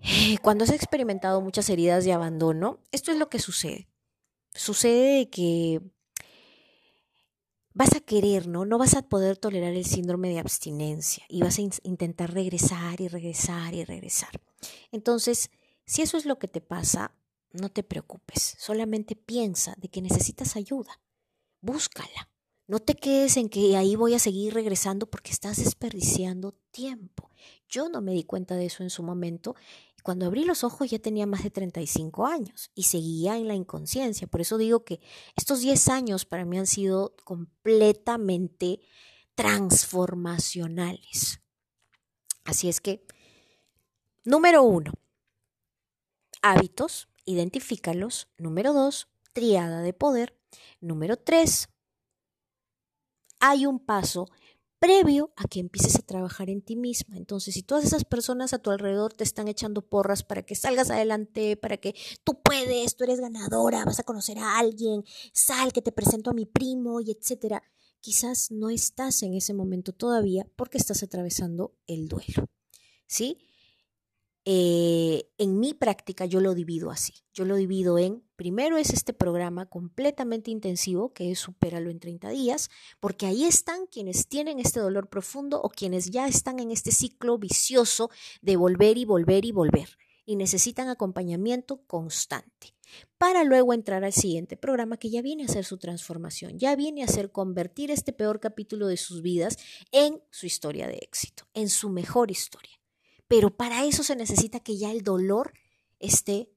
cuando 0.42 0.64
has 0.64 0.70
experimentado 0.70 1.40
muchas 1.40 1.68
heridas 1.70 2.04
de 2.04 2.12
abandono. 2.12 2.80
Esto 2.92 3.12
es 3.12 3.18
lo 3.18 3.28
que 3.28 3.38
sucede. 3.38 3.88
Sucede 4.54 5.30
que 5.30 5.80
vas 7.78 7.94
a 7.94 8.00
querer, 8.00 8.48
¿no? 8.48 8.64
No 8.64 8.76
vas 8.76 8.94
a 8.94 9.02
poder 9.02 9.36
tolerar 9.36 9.72
el 9.72 9.84
síndrome 9.84 10.30
de 10.30 10.40
abstinencia 10.40 11.24
y 11.28 11.42
vas 11.42 11.58
a 11.58 11.62
intentar 11.84 12.34
regresar 12.34 13.00
y 13.00 13.06
regresar 13.06 13.72
y 13.72 13.84
regresar. 13.84 14.30
Entonces, 14.90 15.50
si 15.84 16.02
eso 16.02 16.16
es 16.16 16.26
lo 16.26 16.40
que 16.40 16.48
te 16.48 16.60
pasa, 16.60 17.14
no 17.52 17.70
te 17.70 17.82
preocupes, 17.82 18.56
solamente 18.58 19.16
piensa 19.16 19.74
de 19.78 19.88
que 19.88 20.02
necesitas 20.02 20.56
ayuda. 20.56 21.00
Búscala. 21.60 22.30
No 22.66 22.80
te 22.80 22.94
quedes 22.94 23.38
en 23.38 23.48
que 23.48 23.76
ahí 23.76 23.96
voy 23.96 24.12
a 24.12 24.18
seguir 24.18 24.52
regresando 24.52 25.10
porque 25.10 25.32
estás 25.32 25.56
desperdiciando 25.56 26.52
tiempo. 26.70 27.30
Yo 27.66 27.88
no 27.88 28.02
me 28.02 28.12
di 28.12 28.24
cuenta 28.24 28.56
de 28.56 28.66
eso 28.66 28.82
en 28.82 28.90
su 28.90 29.02
momento. 29.02 29.56
Cuando 30.02 30.26
abrí 30.26 30.44
los 30.44 30.64
ojos 30.64 30.90
ya 30.90 30.98
tenía 30.98 31.26
más 31.26 31.42
de 31.42 31.50
35 31.50 32.26
años 32.26 32.70
y 32.74 32.82
seguía 32.82 33.38
en 33.38 33.48
la 33.48 33.54
inconsciencia. 33.54 34.26
Por 34.26 34.42
eso 34.42 34.58
digo 34.58 34.84
que 34.84 35.00
estos 35.34 35.60
10 35.60 35.88
años 35.88 36.26
para 36.26 36.44
mí 36.44 36.58
han 36.58 36.66
sido 36.66 37.16
completamente 37.24 38.82
transformacionales. 39.34 41.40
Así 42.44 42.68
es 42.68 42.82
que, 42.82 43.06
número 44.24 44.62
uno, 44.62 44.92
hábitos 46.42 47.07
identifícalos. 47.28 48.28
Número 48.38 48.72
dos, 48.72 49.08
triada 49.32 49.82
de 49.82 49.92
poder. 49.92 50.36
Número 50.80 51.16
tres, 51.16 51.68
hay 53.38 53.66
un 53.66 53.78
paso 53.78 54.28
previo 54.78 55.32
a 55.36 55.46
que 55.48 55.60
empieces 55.60 55.96
a 55.96 56.02
trabajar 56.02 56.48
en 56.50 56.62
ti 56.62 56.76
misma. 56.76 57.16
Entonces, 57.16 57.54
si 57.54 57.62
todas 57.62 57.84
esas 57.84 58.04
personas 58.04 58.52
a 58.52 58.58
tu 58.60 58.70
alrededor 58.70 59.12
te 59.12 59.24
están 59.24 59.48
echando 59.48 59.82
porras 59.82 60.22
para 60.22 60.42
que 60.42 60.54
salgas 60.54 60.90
adelante, 60.90 61.56
para 61.56 61.76
que 61.76 61.94
tú 62.24 62.40
puedes, 62.42 62.96
tú 62.96 63.04
eres 63.04 63.20
ganadora, 63.20 63.84
vas 63.84 63.98
a 63.98 64.04
conocer 64.04 64.38
a 64.38 64.58
alguien, 64.58 65.04
sal 65.32 65.72
que 65.72 65.82
te 65.82 65.92
presento 65.92 66.30
a 66.30 66.34
mi 66.34 66.46
primo 66.46 67.00
y 67.00 67.10
etcétera, 67.10 67.62
quizás 68.00 68.50
no 68.50 68.70
estás 68.70 69.22
en 69.22 69.34
ese 69.34 69.52
momento 69.52 69.92
todavía 69.92 70.46
porque 70.56 70.78
estás 70.78 71.02
atravesando 71.02 71.74
el 71.86 72.08
duelo. 72.08 72.48
¿Sí? 73.06 73.47
Eh, 74.50 75.28
en 75.36 75.60
mi 75.60 75.74
práctica 75.74 76.24
yo 76.24 76.40
lo 76.40 76.54
divido 76.54 76.90
así. 76.90 77.12
Yo 77.34 77.44
lo 77.44 77.56
divido 77.56 77.98
en, 77.98 78.24
primero 78.34 78.78
es 78.78 78.94
este 78.94 79.12
programa 79.12 79.66
completamente 79.66 80.50
intensivo, 80.50 81.12
que 81.12 81.30
es 81.30 81.38
Supéralo 81.38 81.90
en 81.90 82.00
30 82.00 82.30
días, 82.30 82.70
porque 82.98 83.26
ahí 83.26 83.44
están 83.44 83.86
quienes 83.88 84.26
tienen 84.26 84.58
este 84.58 84.80
dolor 84.80 85.10
profundo 85.10 85.60
o 85.60 85.68
quienes 85.68 86.08
ya 86.08 86.26
están 86.26 86.60
en 86.60 86.70
este 86.70 86.92
ciclo 86.92 87.36
vicioso 87.36 88.08
de 88.40 88.56
volver 88.56 88.96
y 88.96 89.04
volver 89.04 89.44
y 89.44 89.52
volver 89.52 89.90
y 90.24 90.36
necesitan 90.36 90.88
acompañamiento 90.88 91.82
constante 91.86 92.74
para 93.18 93.44
luego 93.44 93.74
entrar 93.74 94.02
al 94.02 94.14
siguiente 94.14 94.56
programa 94.56 94.96
que 94.96 95.10
ya 95.10 95.20
viene 95.20 95.44
a 95.44 95.48
ser 95.48 95.66
su 95.66 95.76
transformación, 95.76 96.58
ya 96.58 96.74
viene 96.74 97.02
a 97.02 97.08
ser 97.08 97.32
convertir 97.32 97.90
este 97.90 98.14
peor 98.14 98.40
capítulo 98.40 98.86
de 98.86 98.96
sus 98.96 99.20
vidas 99.20 99.58
en 99.92 100.22
su 100.30 100.46
historia 100.46 100.86
de 100.86 101.00
éxito, 101.02 101.44
en 101.52 101.68
su 101.68 101.90
mejor 101.90 102.30
historia 102.30 102.77
pero 103.28 103.56
para 103.56 103.84
eso 103.84 104.02
se 104.02 104.16
necesita 104.16 104.60
que 104.60 104.76
ya 104.76 104.90
el 104.90 105.02
dolor 105.02 105.52
esté 106.00 106.50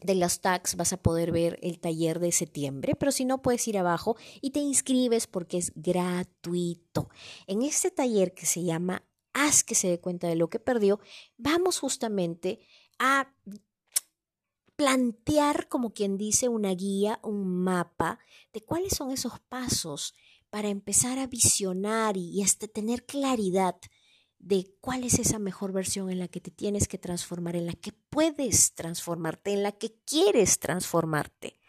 de 0.00 0.14
los 0.16 0.40
tags 0.40 0.74
vas 0.76 0.92
a 0.92 1.00
poder 1.00 1.30
ver 1.30 1.58
el 1.62 1.78
taller 1.78 2.18
de 2.18 2.32
septiembre, 2.32 2.94
pero 2.96 3.12
si 3.12 3.24
no 3.24 3.40
puedes 3.40 3.66
ir 3.68 3.78
abajo 3.78 4.16
y 4.40 4.50
te 4.50 4.58
inscribes 4.58 5.26
porque 5.26 5.58
es 5.58 5.72
gratuito. 5.76 7.08
En 7.46 7.62
este 7.62 7.90
taller 7.90 8.34
que 8.34 8.46
se 8.46 8.64
llama 8.64 9.04
Haz 9.32 9.64
que 9.64 9.74
se 9.74 9.88
dé 9.88 10.00
cuenta 10.00 10.26
de 10.26 10.36
lo 10.36 10.50
que 10.50 10.58
perdió, 10.58 11.00
vamos 11.36 11.78
justamente 11.78 12.60
a 12.98 13.32
plantear, 14.76 15.68
como 15.68 15.92
quien 15.92 16.18
dice, 16.18 16.48
una 16.48 16.74
guía, 16.74 17.20
un 17.22 17.62
mapa 17.62 18.18
de 18.52 18.62
cuáles 18.62 18.94
son 18.94 19.10
esos 19.10 19.38
pasos 19.40 20.14
para 20.50 20.68
empezar 20.68 21.18
a 21.18 21.26
visionar 21.26 22.16
y 22.16 22.42
hasta 22.42 22.66
tener 22.66 23.06
claridad 23.06 23.76
de 24.42 24.74
cuál 24.80 25.04
es 25.04 25.20
esa 25.20 25.38
mejor 25.38 25.72
versión 25.72 26.10
en 26.10 26.18
la 26.18 26.28
que 26.28 26.40
te 26.40 26.50
tienes 26.50 26.88
que 26.88 26.98
transformar, 26.98 27.54
en 27.54 27.66
la 27.66 27.74
que 27.74 27.92
puedes 28.10 28.74
transformarte, 28.74 29.52
en 29.52 29.62
la 29.62 29.72
que 29.72 29.94
quieres 30.04 30.58
transformarte. 30.58 31.60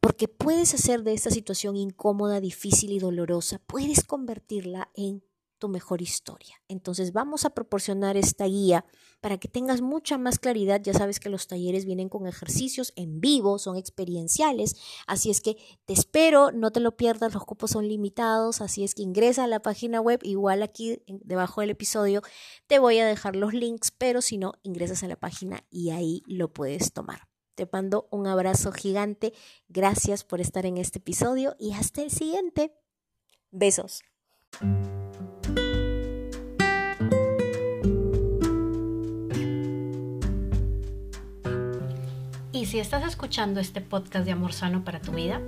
Porque 0.00 0.26
puedes 0.26 0.72
hacer 0.72 1.02
de 1.02 1.12
esta 1.12 1.30
situación 1.30 1.76
incómoda, 1.76 2.40
difícil 2.40 2.92
y 2.92 2.98
dolorosa, 2.98 3.58
puedes 3.58 4.04
convertirla 4.04 4.90
en 4.94 5.22
tu 5.58 5.68
mejor 5.68 6.02
historia. 6.02 6.62
Entonces 6.68 7.12
vamos 7.12 7.44
a 7.44 7.50
proporcionar 7.50 8.16
esta 8.16 8.46
guía 8.46 8.84
para 9.20 9.38
que 9.38 9.48
tengas 9.48 9.80
mucha 9.80 10.16
más 10.18 10.38
claridad. 10.38 10.80
Ya 10.82 10.94
sabes 10.94 11.20
que 11.20 11.28
los 11.28 11.46
talleres 11.46 11.84
vienen 11.84 12.08
con 12.08 12.26
ejercicios 12.26 12.92
en 12.96 13.20
vivo, 13.20 13.58
son 13.58 13.76
experienciales, 13.76 14.76
así 15.06 15.30
es 15.30 15.40
que 15.40 15.56
te 15.84 15.92
espero, 15.92 16.52
no 16.52 16.70
te 16.70 16.80
lo 16.80 16.96
pierdas, 16.96 17.34
los 17.34 17.44
cupos 17.44 17.72
son 17.72 17.88
limitados, 17.88 18.60
así 18.60 18.84
es 18.84 18.94
que 18.94 19.02
ingresa 19.02 19.44
a 19.44 19.48
la 19.48 19.60
página 19.60 20.00
web, 20.00 20.20
igual 20.22 20.62
aquí 20.62 21.02
debajo 21.06 21.60
del 21.60 21.70
episodio 21.70 22.22
te 22.66 22.78
voy 22.78 22.98
a 22.98 23.06
dejar 23.06 23.36
los 23.36 23.54
links, 23.54 23.90
pero 23.90 24.22
si 24.22 24.38
no, 24.38 24.52
ingresas 24.62 25.02
a 25.02 25.08
la 25.08 25.16
página 25.16 25.64
y 25.70 25.90
ahí 25.90 26.22
lo 26.26 26.52
puedes 26.52 26.92
tomar. 26.92 27.28
Te 27.54 27.68
mando 27.72 28.06
un 28.10 28.26
abrazo 28.26 28.70
gigante, 28.70 29.32
gracias 29.68 30.22
por 30.22 30.40
estar 30.40 30.64
en 30.64 30.78
este 30.78 30.98
episodio 30.98 31.56
y 31.58 31.72
hasta 31.72 32.02
el 32.02 32.10
siguiente. 32.10 32.72
Besos. 33.50 34.02
Y 42.50 42.64
si 42.64 42.78
estás 42.78 43.06
escuchando 43.06 43.60
este 43.60 43.82
podcast 43.82 44.24
de 44.24 44.32
Amor 44.32 44.54
Sano 44.54 44.82
para 44.82 45.00
tu 45.00 45.12
vida, 45.12 45.42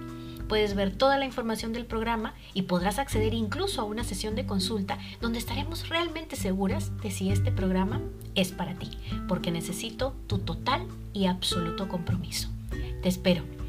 Puedes 0.49 0.75
ver 0.75 0.95
toda 0.95 1.19
la 1.19 1.25
información 1.25 1.73
del 1.73 1.87
programa 1.87 2.35
y 2.53 2.63
podrás 2.63 2.99
acceder 2.99 3.35
incluso 3.35 3.81
a 3.81 3.85
una 3.85 4.05
sesión 4.05 4.35
de 4.35 4.47
consulta 4.47 4.99
donde 5.21 5.39
estaremos 5.39 5.89
realmente 5.89 6.37
seguras 6.37 6.93
de 7.03 7.11
si 7.11 7.31
este 7.31 7.53
programa 7.53 8.01
es 8.35 8.53
para 8.53 8.75
ti, 8.75 8.91
porque 9.29 9.51
necesito 9.51 10.15
tu 10.27 10.39
total 10.39 10.87
y 11.13 11.27
absoluto 11.27 11.89
compromiso. 11.89 12.49
Te 13.03 13.09
espero. 13.09 13.64